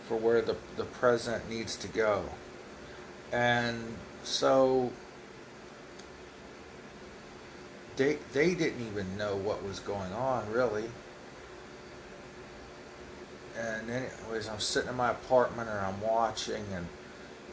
for 0.06 0.16
where 0.16 0.42
the, 0.42 0.56
the 0.76 0.84
president 0.84 1.48
needs 1.48 1.76
to 1.76 1.88
go. 1.88 2.24
And 3.32 3.78
so 4.22 4.92
they 7.96 8.18
they 8.32 8.54
didn't 8.54 8.86
even 8.86 9.16
know 9.16 9.36
what 9.36 9.64
was 9.64 9.80
going 9.80 10.12
on 10.12 10.50
really. 10.52 10.90
And 13.58 13.90
anyways, 13.90 14.48
I'm 14.48 14.60
sitting 14.60 14.90
in 14.90 14.96
my 14.96 15.10
apartment 15.10 15.68
and 15.68 15.78
I'm 15.78 16.00
watching, 16.00 16.64
and 16.74 16.86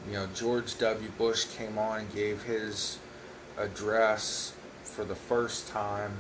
you 0.08 0.14
know 0.14 0.28
George 0.34 0.78
W. 0.80 1.10
Bush 1.18 1.46
came 1.46 1.78
on 1.78 2.00
and 2.00 2.14
gave 2.14 2.44
his 2.44 2.98
address 3.58 4.54
for 4.84 5.04
the 5.04 5.16
first 5.16 5.68
time, 5.68 6.12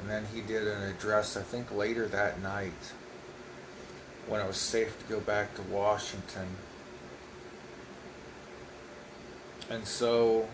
and 0.00 0.10
then 0.10 0.24
he 0.32 0.40
did 0.40 0.66
an 0.66 0.82
address 0.84 1.36
I 1.36 1.42
think 1.42 1.74
later 1.74 2.06
that 2.08 2.40
night 2.42 2.92
when 4.26 4.40
it 4.40 4.46
was 4.46 4.56
safe 4.56 4.98
to 4.98 5.12
go 5.12 5.20
back 5.20 5.54
to 5.54 5.62
Washington 5.62 6.48
and 9.70 9.86
so 9.86 10.48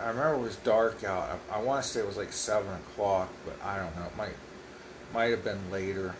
I 0.00 0.08
remember 0.08 0.34
it 0.34 0.42
was 0.42 0.56
dark 0.56 1.02
out. 1.02 1.28
I, 1.50 1.58
I 1.58 1.62
want 1.62 1.82
to 1.82 1.88
say 1.88 2.00
it 2.00 2.06
was 2.06 2.16
like 2.16 2.32
seven 2.32 2.72
o'clock, 2.72 3.28
but 3.44 3.56
I 3.64 3.78
don't 3.78 3.94
know. 3.96 4.06
It 4.06 4.16
might 4.16 4.34
might 5.12 5.30
have 5.30 5.42
been 5.42 5.70
later. 5.70 6.14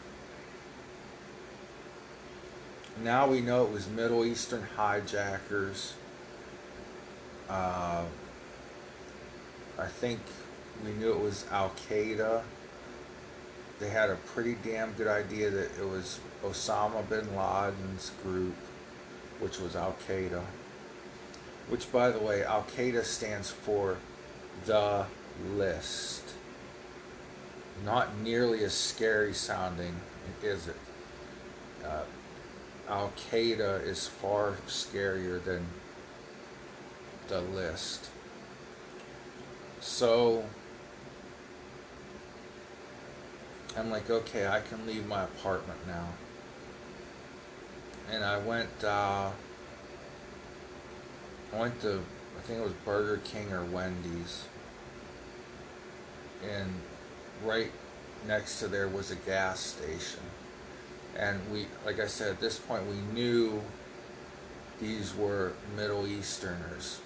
now 3.05 3.29
we 3.29 3.41
know 3.41 3.65
it 3.65 3.71
was 3.71 3.89
Middle 3.89 4.25
Eastern 4.25 4.67
hijackers. 4.77 5.95
Uh, 7.49 8.05
I 9.79 9.87
think 9.87 10.21
we 10.85 10.93
knew 10.93 11.13
it 11.13 11.21
was 11.21 11.45
Al 11.51 11.71
Qaeda. 11.89 12.43
They 13.81 13.89
had 13.89 14.11
a 14.11 14.17
pretty 14.17 14.57
damn 14.65 14.93
good 14.93 15.07
idea 15.07 15.51
that 15.51 15.79
it 15.79 15.89
was 15.89 16.21
Osama 16.45 17.09
bin 17.09 17.37
Laden's 17.37 18.11
group, 18.23 18.57
which 19.41 19.61
was 19.61 19.77
Al 19.77 19.97
Qaeda. 20.09 20.43
Which, 21.69 21.91
by 21.93 22.11
the 22.11 22.19
way, 22.19 22.45
Al 22.45 22.65
Qaeda 22.77 23.05
stands 23.05 23.51
for 23.51 23.99
the 24.65 25.07
list. 25.55 26.23
Not 27.85 28.19
nearly 28.19 28.65
as 28.65 28.75
scary 28.75 29.33
sounding, 29.33 29.95
is 30.43 30.67
it? 30.67 30.77
Uh, 31.85 32.03
Al 32.89 33.13
Qaeda 33.31 33.87
is 33.87 34.09
far 34.09 34.55
scarier 34.67 35.43
than 35.45 35.67
the 37.29 37.41
list. 37.41 38.09
So 39.81 40.45
I'm 43.79 43.91
like, 43.91 44.11
okay, 44.11 44.49
I 44.49 44.61
can 44.61 44.85
leave 44.87 45.07
my 45.07 45.25
apartment 45.25 45.79
now. 45.87 46.09
And 48.11 48.25
I 48.25 48.39
went, 48.39 48.83
uh, 48.83 49.31
I 51.53 51.59
went 51.59 51.81
to, 51.83 52.01
I 52.37 52.41
think 52.43 52.59
it 52.59 52.65
was 52.65 52.73
Burger 52.85 53.21
King 53.25 53.53
or 53.53 53.65
Wendy's. 53.65 54.47
And 56.43 56.73
right 57.45 57.71
next 58.27 58.59
to 58.61 58.69
there 58.69 58.89
was 58.89 59.11
a 59.11 59.17
gas 59.17 59.61
station. 59.61 60.21
And 61.17 61.41
we, 61.53 61.67
like 61.85 62.01
I 62.01 62.07
said, 62.07 62.31
at 62.31 62.41
this 62.41 62.59
point, 62.59 62.85
we 62.87 62.97
knew 63.13 63.61
these 64.81 65.15
were 65.15 65.53
Middle 65.77 66.07
Easterners. 66.07 67.01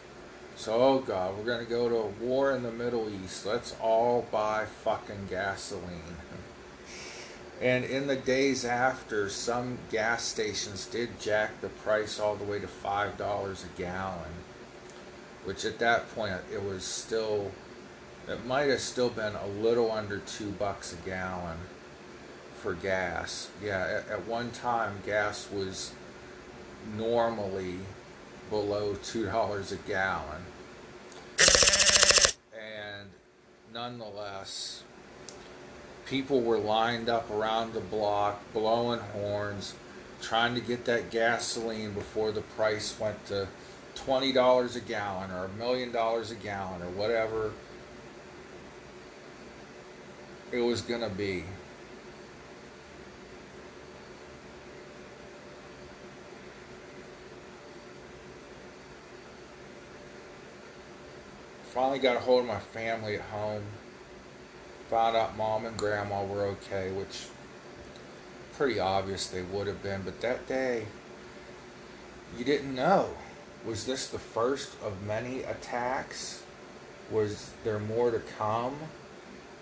So, 0.57 0.75
oh 0.75 0.99
God, 1.01 1.37
we're 1.37 1.45
going 1.45 1.65
to 1.65 1.71
go 1.71 1.89
to 1.89 1.97
a 1.97 2.07
war 2.25 2.53
in 2.53 2.63
the 2.63 2.73
Middle 2.73 3.11
East. 3.11 3.47
Let's 3.47 3.75
all 3.81 4.27
buy 4.31 4.67
fucking 4.85 5.27
gasoline. 5.29 6.17
And 7.63 7.85
in 7.85 8.09
the 8.09 8.17
days 8.17 8.65
after, 8.65 9.29
some 9.31 9.79
gas 9.93 10.25
stations 10.25 10.87
did 10.87 11.21
jack 11.21 11.61
the 11.61 11.69
price 11.69 12.19
all 12.19 12.35
the 12.35 12.43
way 12.43 12.59
to 12.59 12.67
$5 12.67 13.15
a 13.15 13.79
gallon. 13.81 14.33
Which 15.45 15.65
at 15.65 15.79
that 15.79 16.13
point, 16.13 16.35
it 16.53 16.61
was 16.61 16.83
still, 16.83 17.53
it 18.29 18.45
might 18.47 18.69
have 18.69 18.81
still 18.81 19.11
been 19.11 19.37
a 19.37 19.47
little 19.47 19.93
under 19.93 20.19
two 20.19 20.51
bucks 20.51 20.93
a 20.93 21.09
gallon 21.09 21.57
for 22.57 22.75
gas. 22.75 23.49
Yeah, 23.63 24.03
at, 24.09 24.09
at 24.11 24.27
one 24.27 24.51
time, 24.51 24.95
gas 25.07 25.49
was 25.53 25.93
normally 26.97 27.79
below 28.51 28.95
$2 29.05 29.73
a 29.73 29.77
gallon. 29.89 30.43
And 32.61 33.09
nonetheless, 33.73 34.83
people 36.07 36.41
were 36.41 36.59
lined 36.59 37.09
up 37.09 37.31
around 37.31 37.73
the 37.73 37.81
block, 37.81 38.41
blowing 38.53 39.01
horns, 39.01 39.75
trying 40.21 40.55
to 40.55 40.61
get 40.61 40.85
that 40.85 41.11
gasoline 41.11 41.93
before 41.93 42.33
the 42.33 42.41
price 42.41 42.99
went 42.99 43.25
to 43.27 43.49
$20 43.97 44.77
a 44.77 44.81
gallon 44.81 45.31
or 45.31 45.45
a 45.45 45.49
million 45.51 45.93
dollars 45.93 46.31
a 46.31 46.35
gallon 46.37 46.83
or 46.83 46.89
whatever 46.91 47.53
it 50.51 50.61
was 50.61 50.83
going 50.83 51.01
to 51.01 51.09
be. 51.09 51.45
Finally 61.73 61.99
got 61.99 62.17
a 62.17 62.21
hold 62.21 62.41
of 62.41 62.47
my 62.47 62.59
family 62.59 63.15
at 63.15 63.23
home. 63.23 63.63
Found 64.93 65.17
out 65.17 65.39
mom 65.39 65.65
and 65.65 65.75
grandma 65.79 66.23
were 66.23 66.43
okay, 66.43 66.91
which 66.91 67.25
pretty 68.59 68.79
obvious 68.79 69.27
they 69.27 69.41
would 69.41 69.67
have 69.67 69.83
been, 69.83 70.03
but 70.03 70.21
that 70.21 70.47
day 70.47 70.85
you 72.37 72.45
didn't 72.45 72.75
know. 72.75 73.09
Was 73.65 73.87
this 73.87 74.09
the 74.09 74.19
first 74.19 74.71
of 74.85 75.03
many 75.07 75.45
attacks? 75.45 76.43
Was 77.11 77.53
there 77.65 77.79
more 77.79 78.11
to 78.11 78.19
come? 78.37 78.77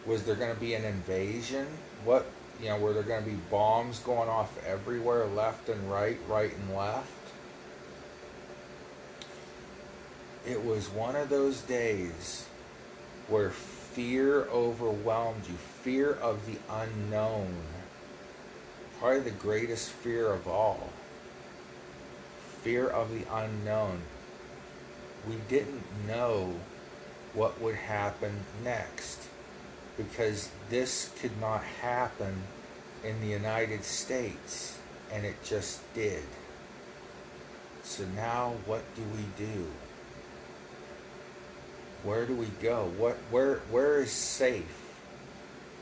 Was 0.04 0.24
there 0.24 0.34
going 0.34 0.52
to 0.52 0.60
be 0.60 0.74
an 0.74 0.84
invasion? 0.84 1.68
What, 2.04 2.26
you 2.60 2.66
know, 2.66 2.78
were 2.78 2.92
there 2.92 3.04
going 3.04 3.22
to 3.22 3.30
be 3.30 3.36
bombs 3.52 4.00
going 4.00 4.28
off 4.28 4.58
everywhere, 4.66 5.26
left 5.26 5.68
and 5.68 5.88
right, 5.88 6.18
right 6.26 6.52
and 6.52 6.76
left? 6.76 7.06
It 10.44 10.64
was 10.64 10.88
one 10.88 11.14
of 11.14 11.28
those 11.28 11.60
days 11.60 12.48
where 13.28 13.52
fear 13.92 14.44
overwhelmed 14.52 15.46
you, 15.48 15.54
fear 15.82 16.12
of 16.12 16.46
the 16.46 16.58
unknown. 16.70 17.54
Probably 18.98 19.20
the 19.20 19.30
greatest 19.30 19.90
fear 19.90 20.32
of 20.32 20.46
all. 20.46 20.90
Fear 22.62 22.88
of 22.88 23.10
the 23.10 23.24
unknown. 23.32 24.02
We 25.28 25.36
didn't 25.48 25.84
know 26.06 26.54
what 27.34 27.60
would 27.60 27.74
happen 27.74 28.32
next 28.62 29.28
because 29.96 30.50
this 30.68 31.10
could 31.20 31.38
not 31.40 31.62
happen 31.62 32.42
in 33.04 33.20
the 33.20 33.26
United 33.26 33.84
States 33.84 34.78
and 35.12 35.24
it 35.24 35.42
just 35.42 35.80
did. 35.94 36.22
So 37.82 38.04
now 38.14 38.54
what 38.66 38.82
do 38.94 39.02
we 39.02 39.44
do? 39.44 39.66
Where 42.02 42.24
do 42.24 42.34
we 42.34 42.46
go? 42.62 42.90
What 42.96 43.16
where 43.30 43.56
where 43.70 44.00
is 44.00 44.10
safe? 44.10 44.64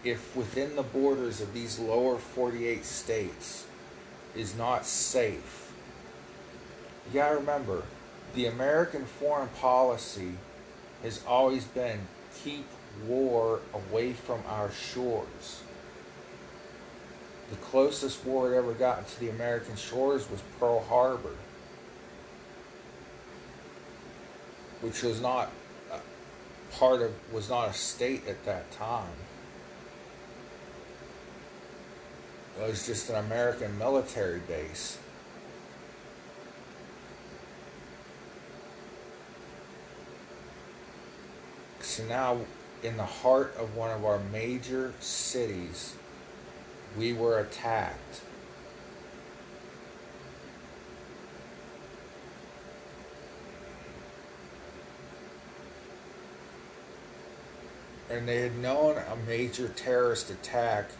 If 0.04 0.35
within 0.35 0.74
the 0.74 0.83
borders 0.83 1.40
of 1.40 1.52
these 1.54 1.78
lower 1.78 2.18
48 2.18 2.85
states 2.85 3.66
is 4.35 4.57
not 4.57 4.87
safe. 4.87 5.72
You 7.07 7.20
got 7.20 7.31
to 7.31 7.37
remember, 7.37 7.83
the 8.35 8.46
American 8.46 9.04
foreign 9.04 9.48
policy 9.48 10.33
has 11.02 11.22
always 11.26 11.64
been 11.64 12.00
keep 12.42 12.66
war 13.07 13.61
away 13.72 14.12
from 14.12 14.42
our 14.48 14.70
shores. 14.70 15.62
The 17.50 17.57
closest 17.57 18.24
war 18.24 18.52
it 18.52 18.57
ever 18.57 18.72
gotten 18.72 19.04
to 19.04 19.20
the 19.20 19.31
American 19.31 19.76
shores 19.76 20.31
was 20.31 20.40
Pearl 20.61 20.81
Harbor, 20.81 21.35
which 24.81 25.02
was 25.02 25.20
not 25.20 25.50
part 26.72 27.02
of 27.02 27.12
was 27.33 27.48
not 27.48 27.68
a 27.68 27.72
state 27.72 28.26
at 28.26 28.44
that 28.44 28.70
time. 28.70 29.07
It 32.61 32.68
was 32.68 32.87
just 32.87 33.09
an 33.09 33.16
American 33.16 33.78
military 33.78 34.40
base. 34.40 34.98
So 41.81 42.04
now, 42.04 42.38
in 42.83 42.96
the 42.96 43.04
heart 43.04 43.54
of 43.59 43.74
one 43.74 43.90
of 43.90 44.04
our 44.04 44.20
major 44.33 44.92
cities, 45.00 45.94
we 46.96 47.12
were 47.12 47.40
attacked. 47.40 48.22
And 58.11 58.29
they 58.29 58.40
had 58.40 58.57
known 58.59 58.97
a 58.97 59.16
major 59.27 59.68
terrorist 59.68 60.31
attack 60.31 60.90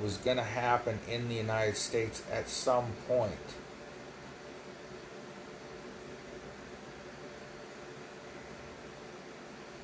was 0.00 0.16
going 0.18 0.36
to 0.36 0.42
happen 0.42 0.98
in 1.08 1.28
the 1.28 1.34
United 1.34 1.76
States 1.76 2.22
at 2.32 2.48
some 2.48 2.86
point. 3.06 3.32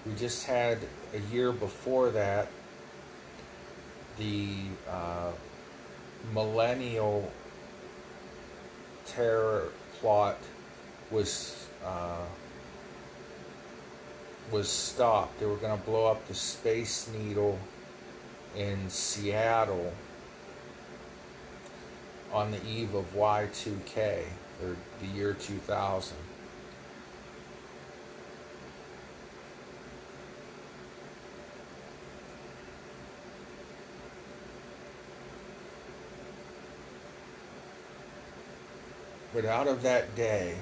We 0.07 0.15
just 0.15 0.45
had 0.45 0.79
a 1.15 1.35
year 1.35 1.51
before 1.51 2.11
that 2.11 2.49
the 4.19 4.55
uh, 4.89 5.33
millennial 6.33 7.31
terror 9.07 9.69
plot 10.01 10.39
was. 11.11 11.67
Uh, 11.85 12.25
was 14.51 14.69
stopped. 14.69 15.41
They 15.41 15.47
were 15.47 15.57
going 15.57 15.79
to 15.79 15.85
blow 15.85 16.07
up 16.07 16.27
the 16.29 16.35
Space 16.35 17.09
Needle 17.19 17.59
in 18.57 18.89
Seattle 18.89 19.93
on 22.33 22.51
the 22.51 22.65
eve 22.67 22.95
of 22.95 23.05
Y2K, 23.15 24.25
or 24.63 24.77
the 25.01 25.07
year 25.07 25.35
2000. 25.35 26.17
But 39.33 39.45
out 39.45 39.67
of 39.67 39.83
that 39.83 40.15
day, 40.15 40.57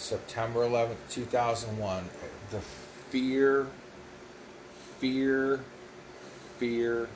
September 0.00 0.60
11th, 0.60 0.96
2001, 1.10 2.04
the 2.50 2.60
fear, 3.10 3.66
fear, 4.98 5.60
fear 6.58 7.08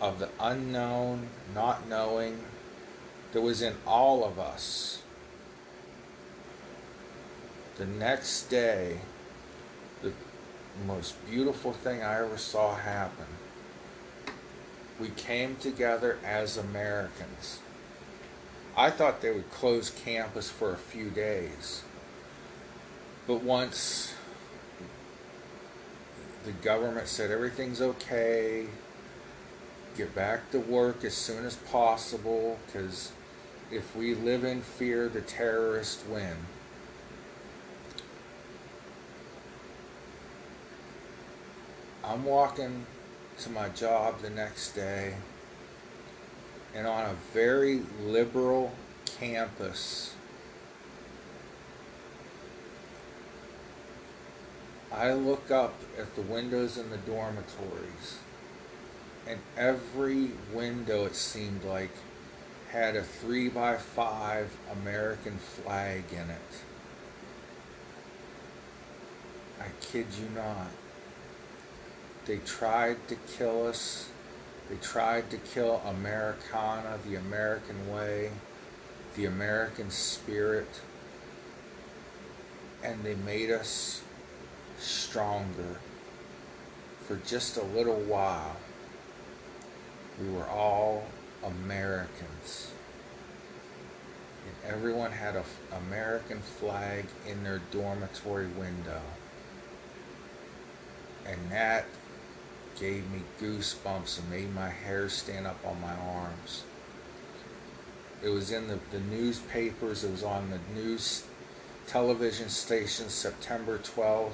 of 0.00 0.18
the 0.18 0.28
unknown, 0.40 1.28
not 1.54 1.86
knowing, 1.86 2.38
that 3.32 3.42
was 3.42 3.60
in 3.60 3.74
all 3.86 4.24
of 4.24 4.38
us. 4.38 5.02
The 7.76 7.84
next 7.84 8.44
day, 8.44 8.96
the 10.02 10.12
most 10.86 11.14
beautiful 11.28 11.74
thing 11.74 12.02
I 12.02 12.24
ever 12.24 12.38
saw 12.38 12.74
happen. 12.74 13.26
We 14.98 15.10
came 15.10 15.56
together 15.56 16.18
as 16.24 16.56
Americans. 16.56 17.58
I 18.76 18.90
thought 18.90 19.20
they 19.20 19.30
would 19.30 19.50
close 19.50 19.90
campus 19.90 20.50
for 20.50 20.72
a 20.72 20.76
few 20.76 21.10
days. 21.10 21.82
But 23.28 23.42
once 23.42 24.14
the 26.46 26.52
government 26.52 27.08
said 27.08 27.30
everything's 27.30 27.82
okay, 27.82 28.66
get 29.98 30.14
back 30.14 30.50
to 30.52 30.58
work 30.58 31.04
as 31.04 31.12
soon 31.12 31.44
as 31.44 31.56
possible, 31.56 32.58
because 32.64 33.12
if 33.70 33.94
we 33.94 34.14
live 34.14 34.44
in 34.44 34.62
fear, 34.62 35.10
the 35.10 35.20
terrorists 35.20 36.02
win. 36.08 36.36
I'm 42.02 42.24
walking 42.24 42.86
to 43.40 43.50
my 43.50 43.68
job 43.68 44.22
the 44.22 44.30
next 44.30 44.72
day, 44.72 45.16
and 46.74 46.86
on 46.86 47.04
a 47.04 47.14
very 47.34 47.82
liberal 48.06 48.72
campus, 49.04 50.14
I 54.92 55.12
look 55.12 55.50
up 55.50 55.74
at 55.98 56.14
the 56.16 56.22
windows 56.22 56.78
in 56.78 56.88
the 56.88 56.96
dormitories, 56.98 58.18
and 59.26 59.38
every 59.56 60.30
window, 60.54 61.04
it 61.04 61.14
seemed 61.14 61.62
like, 61.64 61.90
had 62.70 62.96
a 62.96 63.02
three 63.02 63.48
by 63.48 63.76
five 63.76 64.50
American 64.80 65.36
flag 65.36 66.04
in 66.12 66.30
it. 66.30 66.62
I 69.60 69.66
kid 69.80 70.06
you 70.18 70.28
not. 70.34 70.68
They 72.24 72.38
tried 72.38 72.96
to 73.08 73.16
kill 73.36 73.66
us. 73.66 74.08
They 74.70 74.76
tried 74.76 75.30
to 75.30 75.36
kill 75.38 75.82
Americana, 75.86 76.98
the 77.06 77.16
American 77.16 77.90
way, 77.92 78.30
the 79.16 79.26
American 79.26 79.90
spirit. 79.90 80.68
And 82.84 83.02
they 83.02 83.14
made 83.16 83.50
us 83.50 84.02
stronger 84.78 85.78
for 87.06 87.16
just 87.26 87.56
a 87.56 87.64
little 87.64 88.00
while. 88.00 88.56
We 90.20 90.30
were 90.30 90.46
all 90.46 91.04
Americans. 91.44 92.72
And 94.46 94.74
everyone 94.74 95.12
had 95.12 95.36
an 95.36 95.44
American 95.86 96.40
flag 96.40 97.06
in 97.26 97.42
their 97.44 97.60
dormitory 97.70 98.46
window. 98.46 99.00
And 101.26 101.38
that 101.50 101.84
gave 102.78 103.10
me 103.10 103.20
goosebumps 103.40 104.18
and 104.18 104.30
made 104.30 104.54
my 104.54 104.68
hair 104.68 105.08
stand 105.08 105.46
up 105.46 105.58
on 105.66 105.80
my 105.80 105.94
arms. 105.94 106.64
It 108.22 108.30
was 108.30 108.50
in 108.50 108.66
the, 108.66 108.78
the 108.90 109.00
newspapers, 109.00 110.04
it 110.04 110.10
was 110.10 110.24
on 110.24 110.50
the 110.50 110.80
news 110.80 111.24
television 111.88 112.50
stations 112.50 113.12
September 113.12 113.78
12th. 113.78 114.32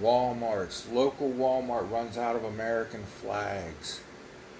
Walmart's 0.00 0.88
local 0.90 1.30
Walmart 1.30 1.90
runs 1.90 2.18
out 2.18 2.36
of 2.36 2.44
American 2.44 3.04
flags. 3.04 4.00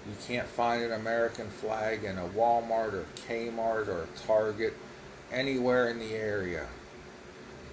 You 0.07 0.15
can't 0.27 0.47
find 0.47 0.83
an 0.83 0.93
American 0.93 1.49
flag 1.49 2.05
in 2.05 2.19
a 2.19 2.29
Walmart 2.29 2.93
or 2.93 3.07
Kmart 3.27 3.89
or 3.89 4.07
Target 4.27 4.75
anywhere 5.33 5.89
in 5.89 5.99
the 5.99 6.15
area. 6.15 6.67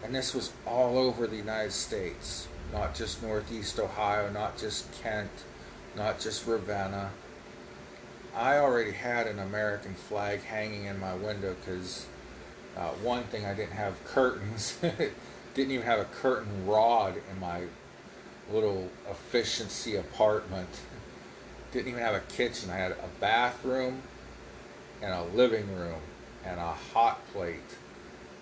And 0.03 0.15
this 0.15 0.33
was 0.33 0.51
all 0.65 0.97
over 0.97 1.27
the 1.27 1.35
United 1.35 1.73
States, 1.73 2.47
not 2.73 2.95
just 2.95 3.21
Northeast 3.21 3.79
Ohio, 3.79 4.31
not 4.31 4.57
just 4.57 4.91
Kent, 5.01 5.29
not 5.95 6.19
just 6.19 6.47
Ravenna. 6.47 7.11
I 8.35 8.57
already 8.57 8.91
had 8.91 9.27
an 9.27 9.39
American 9.39 9.93
flag 9.93 10.41
hanging 10.41 10.85
in 10.85 10.99
my 10.99 11.13
window 11.13 11.55
because 11.59 12.05
uh, 12.77 12.89
one 13.03 13.23
thing 13.23 13.45
I 13.45 13.53
didn't 13.53 13.73
have 13.73 14.03
curtains, 14.05 14.77
didn't 15.53 15.71
even 15.71 15.85
have 15.85 15.99
a 15.99 16.05
curtain 16.05 16.65
rod 16.65 17.15
in 17.29 17.39
my 17.39 17.63
little 18.51 18.89
efficiency 19.09 19.95
apartment 19.95 20.69
didn't 21.71 21.87
even 21.87 22.01
have 22.01 22.15
a 22.15 22.19
kitchen. 22.21 22.69
I 22.69 22.75
had 22.75 22.91
a 22.91 23.09
bathroom 23.19 24.01
and 25.01 25.13
a 25.13 25.23
living 25.35 25.73
room 25.75 26.01
and 26.45 26.59
a 26.59 26.73
hot 26.73 27.19
plate 27.31 27.77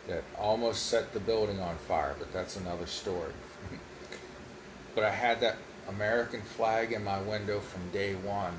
that 0.07 0.23
almost 0.37 0.87
set 0.87 1.13
the 1.13 1.19
building 1.19 1.59
on 1.59 1.75
fire, 1.77 2.15
but 2.17 2.33
that's 2.33 2.55
another 2.55 2.87
story. 2.87 3.31
but 4.95 5.03
I 5.03 5.11
had 5.11 5.39
that 5.41 5.57
American 5.87 6.41
flag 6.41 6.91
in 6.91 7.03
my 7.03 7.21
window 7.21 7.59
from 7.59 7.89
day 7.91 8.15
one. 8.15 8.53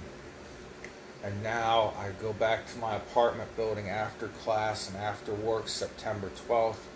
And 1.22 1.42
now 1.42 1.92
I 1.98 2.10
go 2.22 2.32
back 2.32 2.70
to 2.72 2.78
my 2.78 2.96
apartment 2.96 3.54
building 3.56 3.88
after 3.88 4.28
class 4.28 4.88
and 4.88 4.96
after 4.96 5.34
work 5.34 5.68
September 5.68 6.30
12th, 6.48 6.76
and 6.76 6.89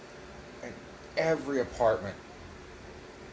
every 1.16 1.60
apartment 1.60 2.16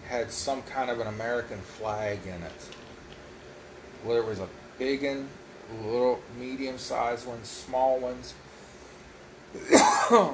had 0.07 0.31
some 0.31 0.61
kind 0.63 0.89
of 0.89 0.99
an 0.99 1.07
American 1.07 1.59
flag 1.59 2.19
in 2.25 2.41
it 2.43 2.69
whether 4.03 4.19
it 4.19 4.27
was 4.27 4.39
a 4.39 4.47
big 4.79 5.03
one, 5.03 5.27
little 5.83 6.19
medium 6.39 6.77
sized 6.77 7.27
ones, 7.27 7.47
small 7.47 7.99
ones. 7.99 8.33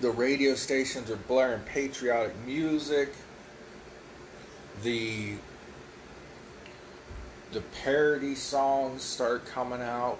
the 0.00 0.10
radio 0.10 0.54
stations 0.54 1.10
are 1.10 1.16
blaring 1.16 1.62
patriotic 1.62 2.34
music. 2.46 3.12
The 4.82 5.34
the 7.52 7.60
parody 7.82 8.34
songs 8.34 9.02
start 9.02 9.44
coming 9.44 9.82
out 9.82 10.18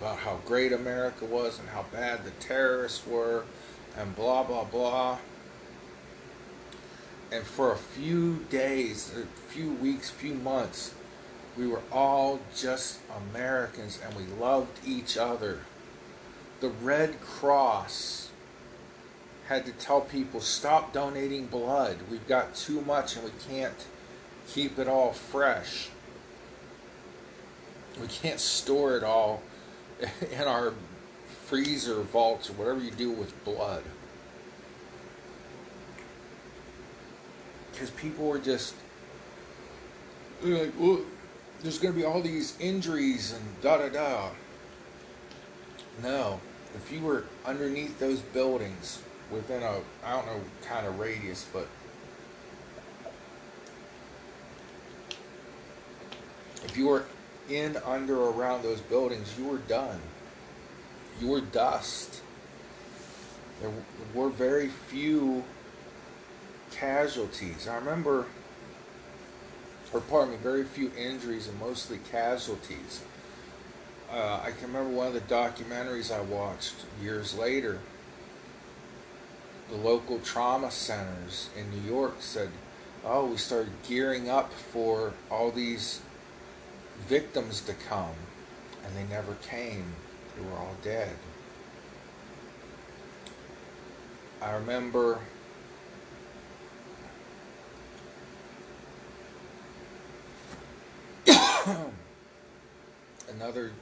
about 0.00 0.18
how 0.18 0.38
great 0.46 0.72
America 0.72 1.24
was 1.24 1.58
and 1.58 1.68
how 1.68 1.84
bad 1.92 2.24
the 2.24 2.30
terrorists 2.32 3.06
were 3.06 3.44
and 3.96 4.16
blah 4.16 4.42
blah 4.42 4.64
blah 4.64 5.18
and 7.32 7.44
for 7.44 7.72
a 7.72 7.76
few 7.76 8.44
days, 8.50 9.12
a 9.16 9.52
few 9.52 9.72
weeks, 9.74 10.10
few 10.10 10.34
months, 10.34 10.94
we 11.56 11.66
were 11.66 11.82
all 11.92 12.40
just 12.56 12.98
Americans 13.30 14.00
and 14.04 14.14
we 14.14 14.24
loved 14.40 14.80
each 14.86 15.16
other. 15.16 15.60
The 16.60 16.68
Red 16.68 17.20
Cross 17.20 18.30
had 19.48 19.64
to 19.66 19.72
tell 19.72 20.00
people 20.00 20.40
stop 20.40 20.92
donating 20.92 21.46
blood. 21.46 21.98
We've 22.10 22.26
got 22.26 22.54
too 22.54 22.80
much 22.82 23.16
and 23.16 23.24
we 23.24 23.32
can't 23.48 23.86
keep 24.48 24.78
it 24.78 24.88
all 24.88 25.12
fresh. 25.12 25.88
We 28.00 28.08
can't 28.08 28.40
store 28.40 28.96
it 28.96 29.04
all 29.04 29.42
in 30.32 30.42
our 30.42 30.74
freezer 31.46 32.00
vaults 32.02 32.50
or 32.50 32.54
whatever 32.54 32.80
you 32.80 32.90
do 32.90 33.10
with 33.10 33.44
blood. 33.44 33.82
because 37.80 37.94
people 37.98 38.26
were 38.26 38.38
just 38.38 38.74
like, 40.42 40.70
well, 40.78 41.00
there's 41.62 41.78
going 41.78 41.94
to 41.94 41.98
be 41.98 42.04
all 42.04 42.20
these 42.20 42.54
injuries 42.60 43.32
and 43.32 43.62
da 43.62 43.78
da 43.78 43.88
da. 43.88 44.28
No, 46.02 46.40
if 46.74 46.92
you 46.92 47.00
were 47.00 47.24
underneath 47.46 47.98
those 47.98 48.20
buildings 48.20 49.02
within 49.30 49.62
a, 49.62 49.80
I 50.04 50.12
don't 50.12 50.26
know, 50.26 50.40
kind 50.62 50.86
of 50.86 50.98
radius, 50.98 51.46
but 51.54 51.66
if 56.62 56.76
you 56.76 56.86
were 56.86 57.06
in, 57.50 57.76
under, 57.84 58.16
around 58.16 58.62
those 58.62 58.80
buildings, 58.80 59.34
you 59.38 59.46
were 59.46 59.58
done. 59.58 60.00
You 61.20 61.28
were 61.28 61.40
dust. 61.40 62.22
There 63.60 63.70
were 64.14 64.30
very 64.30 64.68
few 64.68 65.44
casualties. 66.70 67.68
I 67.68 67.76
remember, 67.76 68.26
or 69.92 70.00
pardon 70.00 70.32
me, 70.32 70.36
very 70.38 70.64
few 70.64 70.90
injuries 70.96 71.48
and 71.48 71.58
mostly 71.60 71.98
casualties. 72.10 73.02
Uh, 74.10 74.40
I 74.42 74.50
can 74.52 74.68
remember 74.68 74.90
one 74.90 75.08
of 75.08 75.14
the 75.14 75.20
documentaries 75.20 76.14
I 76.14 76.20
watched 76.20 76.74
years 77.02 77.36
later. 77.36 77.78
The 79.68 79.76
local 79.76 80.18
trauma 80.20 80.70
centers 80.70 81.50
in 81.56 81.70
New 81.70 81.88
York 81.88 82.16
said 82.20 82.50
oh, 83.04 83.26
we 83.26 83.36
started 83.36 83.72
gearing 83.88 84.28
up 84.28 84.52
for 84.52 85.12
all 85.30 85.50
these 85.50 86.00
victims 87.08 87.60
to 87.62 87.74
come, 87.74 88.14
and 88.84 88.96
they 88.96 89.04
never 89.12 89.34
came. 89.42 89.84
They 90.36 90.42
were 90.44 90.56
all 90.56 90.76
dead. 90.82 91.16
I 94.42 94.52
remember 94.52 95.18
another 103.28 103.72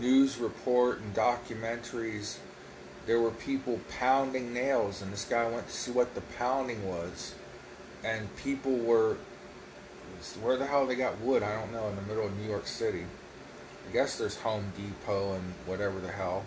news 0.00 0.38
report 0.38 1.00
and 1.00 1.14
documentaries. 1.14 2.38
There 3.06 3.20
were 3.20 3.30
people 3.30 3.80
pounding 3.98 4.54
nails, 4.54 5.02
and 5.02 5.12
this 5.12 5.24
guy 5.24 5.46
went 5.48 5.66
to 5.68 5.72
see 5.72 5.90
what 5.90 6.14
the 6.14 6.22
pounding 6.22 6.88
was, 6.88 7.34
and 8.02 8.34
people 8.36 8.76
were 8.76 9.16
where 10.42 10.56
the 10.56 10.66
hell 10.66 10.86
they 10.86 10.94
got 10.94 11.20
wood? 11.20 11.42
I 11.42 11.58
don't 11.60 11.72
know. 11.72 11.88
In 11.88 11.96
the 11.96 12.02
middle 12.02 12.26
of 12.26 12.36
New 12.38 12.48
York 12.48 12.66
City, 12.66 13.04
I 13.88 13.92
guess 13.92 14.18
there's 14.18 14.36
Home 14.38 14.72
Depot 14.76 15.34
and 15.34 15.54
whatever 15.64 16.00
the 16.00 16.10
hell, 16.10 16.44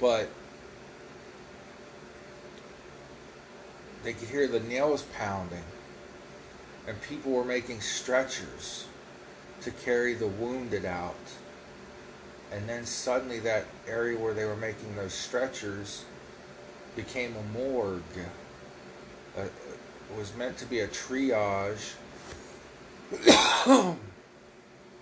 but 0.00 0.28
they 4.02 4.12
could 4.12 4.28
hear 4.28 4.46
the 4.46 4.60
nails 4.60 5.02
pounding, 5.16 5.64
and 6.86 7.00
people 7.02 7.32
were 7.32 7.44
making 7.44 7.80
stretchers 7.80 8.86
to 9.62 9.70
carry 9.70 10.14
the 10.14 10.26
wounded 10.26 10.84
out. 10.84 11.14
And 12.52 12.68
then 12.68 12.84
suddenly, 12.84 13.40
that 13.40 13.64
area 13.88 14.18
where 14.18 14.34
they 14.34 14.44
were 14.44 14.56
making 14.56 14.94
those 14.94 15.14
stretchers 15.14 16.04
became 16.94 17.34
a 17.36 17.58
morgue. 17.58 18.02
Uh, 19.36 19.42
it 19.42 20.16
was 20.16 20.34
meant 20.36 20.58
to 20.58 20.66
be 20.66 20.80
a 20.80 20.88
triage. 20.88 21.94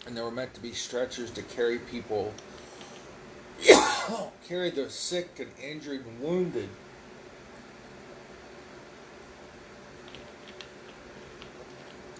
and 0.06 0.16
there 0.16 0.24
were 0.24 0.30
meant 0.30 0.54
to 0.54 0.60
be 0.60 0.72
stretchers 0.72 1.30
to 1.30 1.42
carry 1.42 1.78
people, 1.78 2.32
carry 4.46 4.70
the 4.70 4.90
sick 4.90 5.38
and 5.38 5.50
injured 5.62 6.04
and 6.06 6.20
wounded 6.20 6.68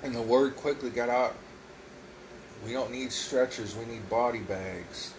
And 0.02 0.12
the 0.12 0.22
word 0.22 0.56
quickly 0.56 0.90
got 0.90 1.08
out 1.08 1.36
we 2.64 2.72
don't 2.72 2.92
need 2.92 3.10
stretchers, 3.10 3.74
we 3.74 3.84
need 3.86 4.08
body 4.08 4.38
bags. 4.38 5.14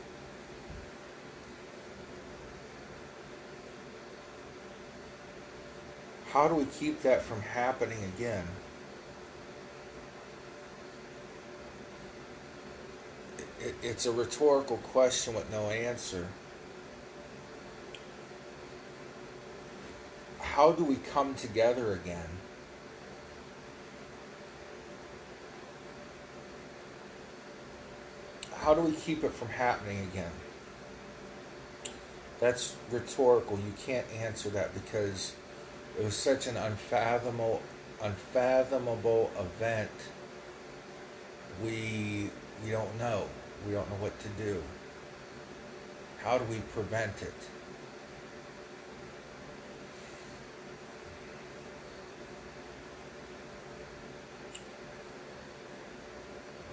How 6.30 6.48
do 6.48 6.56
we 6.56 6.66
keep 6.66 7.02
that 7.02 7.22
from 7.22 7.42
happening 7.42 7.98
again? 8.16 8.46
It, 13.64 13.76
it's 13.82 14.06
a 14.06 14.12
rhetorical 14.12 14.78
question 14.78 15.34
with 15.34 15.50
no 15.52 15.70
answer. 15.70 16.28
How 20.40 20.72
do 20.72 20.84
we 20.84 20.96
come 20.98 21.34
together 21.36 21.94
again? 21.94 22.30
how 28.64 28.74
do 28.74 28.82
we 28.82 28.94
keep 28.94 29.24
it 29.26 29.34
from 29.34 29.50
happening 29.50 30.00
again? 30.12 30.32
That's 32.40 32.76
rhetorical. 32.90 33.58
You 33.58 33.74
can't 33.86 34.06
answer 34.22 34.50
that 34.52 34.74
because 34.74 35.34
it 36.00 36.04
was 36.04 36.16
such 36.16 36.48
an 36.48 36.56
unfathomable, 36.56 37.62
unfathomable 38.02 39.32
event. 39.38 39.92
We 41.62 42.30
we 42.64 42.72
don't 42.72 42.98
know. 42.98 43.28
We 43.66 43.74
don't 43.74 43.90
know 43.90 43.98
what 43.98 44.18
to 44.20 44.28
do. 44.30 44.62
How 46.24 46.38
do 46.38 46.46
we 46.46 46.60
prevent 46.74 47.22
it? 47.22 47.34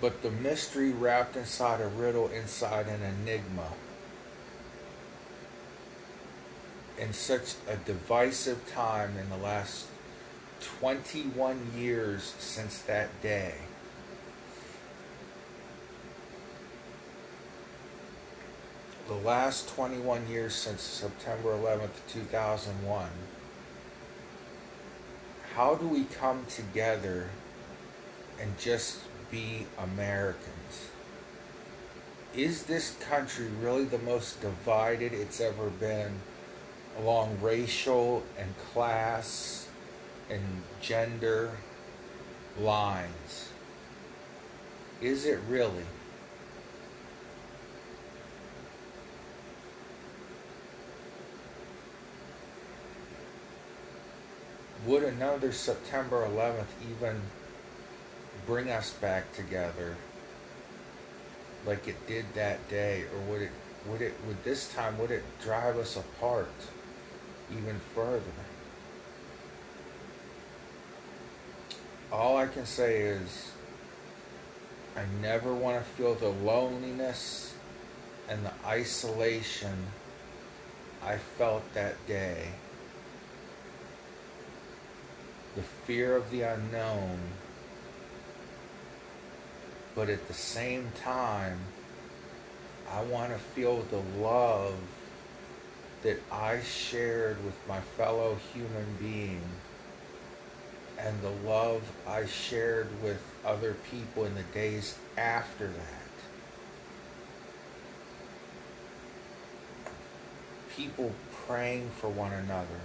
but 0.00 0.22
the 0.22 0.30
mystery 0.30 0.92
wrapped 0.92 1.36
inside 1.36 1.80
a 1.80 1.88
riddle, 1.88 2.28
inside 2.28 2.86
an 2.86 3.02
enigma. 3.02 3.68
In 6.98 7.12
such 7.12 7.54
a 7.68 7.76
divisive 7.76 8.70
time 8.72 9.16
in 9.18 9.28
the 9.30 9.36
last 9.36 9.86
21 10.80 11.72
years 11.76 12.34
since 12.38 12.80
that 12.82 13.08
day. 13.22 13.54
The 19.10 19.16
last 19.26 19.68
21 19.70 20.28
years 20.28 20.54
since 20.54 20.82
September 20.82 21.50
11th, 21.50 21.90
2001. 22.08 23.08
How 25.56 25.74
do 25.74 25.88
we 25.88 26.04
come 26.04 26.46
together 26.46 27.28
and 28.40 28.56
just 28.56 29.00
be 29.30 29.66
Americans. 29.78 30.90
Is 32.34 32.64
this 32.64 32.96
country 33.08 33.48
really 33.60 33.84
the 33.84 33.98
most 33.98 34.40
divided 34.40 35.12
it's 35.12 35.40
ever 35.40 35.70
been 35.70 36.12
along 36.98 37.38
racial 37.40 38.22
and 38.38 38.54
class 38.72 39.68
and 40.28 40.42
gender 40.80 41.50
lines? 42.58 43.48
Is 45.00 45.26
it 45.26 45.40
really? 45.48 45.84
Would 54.86 55.02
another 55.02 55.52
September 55.52 56.26
11th 56.26 56.64
even 56.90 57.20
bring 58.46 58.70
us 58.70 58.92
back 58.94 59.30
together 59.34 59.94
like 61.66 61.86
it 61.86 62.06
did 62.06 62.24
that 62.34 62.66
day? 62.70 63.04
Or 63.12 63.32
would 63.32 63.42
it 63.42 63.50
would 63.86 64.00
it 64.00 64.14
would 64.26 64.42
this 64.42 64.72
time 64.72 64.98
would 64.98 65.10
it 65.10 65.22
drive 65.42 65.76
us 65.76 65.96
apart 65.96 66.52
even 67.52 67.78
further? 67.94 68.22
All 72.10 72.38
i 72.38 72.46
can 72.46 72.66
say 72.66 73.02
is 73.02 73.52
i 74.96 75.02
never 75.20 75.54
want 75.54 75.78
to 75.78 75.84
feel 75.92 76.14
the 76.14 76.28
loneliness 76.28 77.54
and 78.28 78.44
the 78.44 78.52
isolation 78.66 79.76
i 81.04 81.16
felt 81.16 81.62
that 81.74 81.94
day 82.08 82.48
the 85.56 85.62
fear 85.62 86.16
of 86.16 86.30
the 86.30 86.42
unknown 86.42 87.18
but 89.94 90.08
at 90.08 90.26
the 90.28 90.34
same 90.34 90.90
time, 91.02 91.58
I 92.90 93.02
want 93.02 93.32
to 93.32 93.38
feel 93.38 93.82
the 93.90 94.02
love 94.22 94.74
that 96.02 96.18
I 96.32 96.60
shared 96.60 97.44
with 97.44 97.54
my 97.68 97.80
fellow 97.80 98.38
human 98.54 98.86
being 98.98 99.42
and 100.98 101.20
the 101.22 101.48
love 101.48 101.82
I 102.06 102.26
shared 102.26 102.88
with 103.02 103.20
other 103.44 103.76
people 103.90 104.24
in 104.24 104.34
the 104.34 104.42
days 104.54 104.96
after 105.18 105.66
that. 105.66 105.74
People 110.76 111.12
praying 111.46 111.90
for 111.90 112.08
one 112.08 112.32
another. 112.32 112.80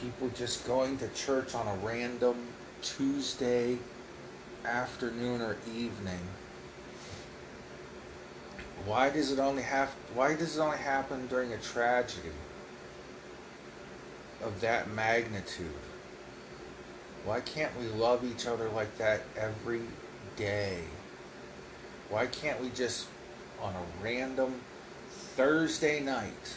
People 0.00 0.30
just 0.30 0.66
going 0.66 0.96
to 0.98 1.08
church 1.08 1.54
on 1.54 1.66
a 1.66 1.74
random 1.84 2.36
Tuesday 2.80 3.76
afternoon 4.64 5.42
or 5.42 5.58
evening. 5.76 6.20
Why 8.86 9.10
does 9.10 9.30
it 9.30 9.38
only 9.38 9.62
have 9.62 9.90
why 10.14 10.34
does 10.36 10.56
it 10.56 10.60
only 10.60 10.78
happen 10.78 11.26
during 11.26 11.52
a 11.52 11.58
tragedy 11.58 12.32
of 14.42 14.58
that 14.62 14.90
magnitude? 14.92 15.68
Why 17.26 17.40
can't 17.40 17.78
we 17.78 17.86
love 17.88 18.24
each 18.24 18.46
other 18.46 18.70
like 18.70 18.96
that 18.96 19.20
every 19.36 19.82
day? 20.36 20.80
Why 22.08 22.26
can't 22.26 22.58
we 22.62 22.70
just 22.70 23.06
on 23.60 23.74
a 23.74 24.02
random 24.02 24.54
Thursday 25.10 26.00
night 26.00 26.56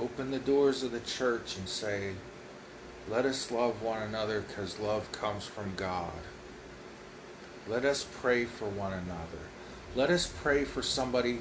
open 0.00 0.30
the 0.30 0.38
doors 0.38 0.82
of 0.82 0.92
the 0.92 1.00
church 1.00 1.56
and 1.56 1.68
say, 1.68 2.12
let 3.08 3.24
us 3.24 3.50
love 3.50 3.82
one 3.82 4.02
another 4.02 4.40
because 4.42 4.78
love 4.78 5.10
comes 5.12 5.46
from 5.46 5.74
God. 5.76 6.12
Let 7.66 7.84
us 7.84 8.06
pray 8.20 8.44
for 8.44 8.66
one 8.66 8.92
another. 8.92 9.44
Let 9.94 10.10
us 10.10 10.32
pray 10.42 10.64
for 10.64 10.82
somebody 10.82 11.40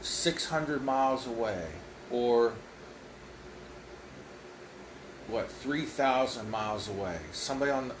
600 0.00 0.84
miles 0.84 1.26
away 1.26 1.66
or 2.10 2.52
what 5.28 5.50
three 5.50 5.84
thousand 5.84 6.50
miles 6.50 6.88
away. 6.88 7.18
Somebody 7.32 7.70
on 7.70 7.88
the, 7.88 7.94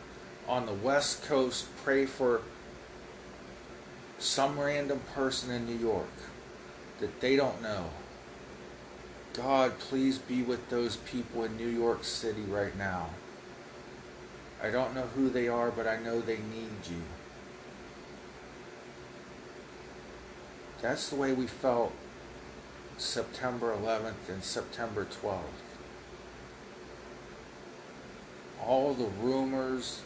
on 0.48 0.66
the 0.66 0.72
West 0.72 1.24
Coast 1.24 1.66
pray 1.84 2.06
for 2.06 2.40
some 4.18 4.58
random 4.58 5.00
person 5.14 5.50
in 5.50 5.66
New 5.66 5.76
York 5.76 6.08
that 7.00 7.20
they 7.20 7.36
don't 7.36 7.62
know. 7.62 7.90
God, 9.38 9.78
please 9.78 10.18
be 10.18 10.42
with 10.42 10.68
those 10.68 10.96
people 10.96 11.44
in 11.44 11.56
New 11.56 11.68
York 11.68 12.02
City 12.02 12.42
right 12.42 12.76
now. 12.76 13.10
I 14.60 14.70
don't 14.70 14.96
know 14.96 15.06
who 15.14 15.30
they 15.30 15.46
are, 15.46 15.70
but 15.70 15.86
I 15.86 15.96
know 16.00 16.20
they 16.20 16.38
need 16.38 16.90
you. 16.90 17.00
That's 20.82 21.08
the 21.08 21.14
way 21.14 21.32
we 21.32 21.46
felt 21.46 21.92
September 22.96 23.76
11th 23.80 24.28
and 24.28 24.42
September 24.42 25.06
12th. 25.22 25.38
All 28.66 28.92
the 28.92 29.06
rumors 29.22 30.02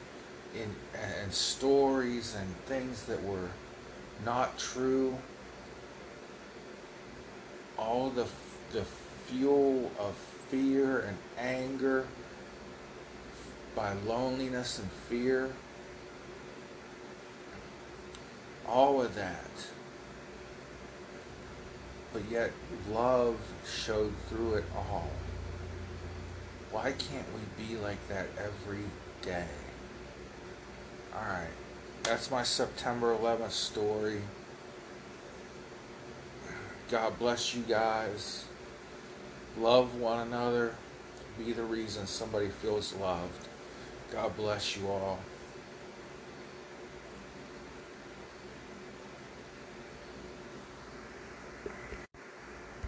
in, 0.55 0.77
and 1.23 1.33
stories 1.33 2.37
and 2.39 2.55
things 2.67 3.05
that 3.05 3.23
were 3.25 3.49
not 4.27 4.59
true, 4.59 5.17
all 7.79 8.11
the, 8.11 8.27
the 8.73 8.85
fuel 9.33 9.91
of 9.99 10.15
fear 10.49 11.01
and 11.01 11.17
anger 11.39 12.07
by 13.75 13.95
loneliness 14.07 14.79
and 14.79 14.91
fear, 15.09 15.51
all 18.67 19.01
of 19.03 19.15
that 19.15 19.51
but 22.13 22.23
yet 22.31 22.51
love 22.91 23.37
showed 23.67 24.13
through 24.29 24.55
it 24.55 24.65
all. 24.77 25.09
Why 26.71 26.93
can't 26.93 27.27
we 27.35 27.65
be 27.65 27.77
like 27.77 28.07
that 28.09 28.27
every 28.39 28.85
day? 29.23 29.47
All 31.15 31.23
right, 31.23 31.51
that's 32.03 32.31
my 32.31 32.43
September 32.43 33.17
11th 33.17 33.51
story. 33.51 34.23
God 36.91 37.19
bless 37.19 37.55
you 37.55 37.63
guys. 37.63 38.45
Love 39.59 39.97
one 39.97 40.27
another. 40.27 40.75
Be 41.39 41.53
the 41.53 41.63
reason 41.63 42.07
somebody 42.07 42.49
feels 42.49 42.95
loved. 42.95 43.49
God 44.11 44.37
bless 44.37 44.77
you 44.77 44.89
all. 44.89 45.19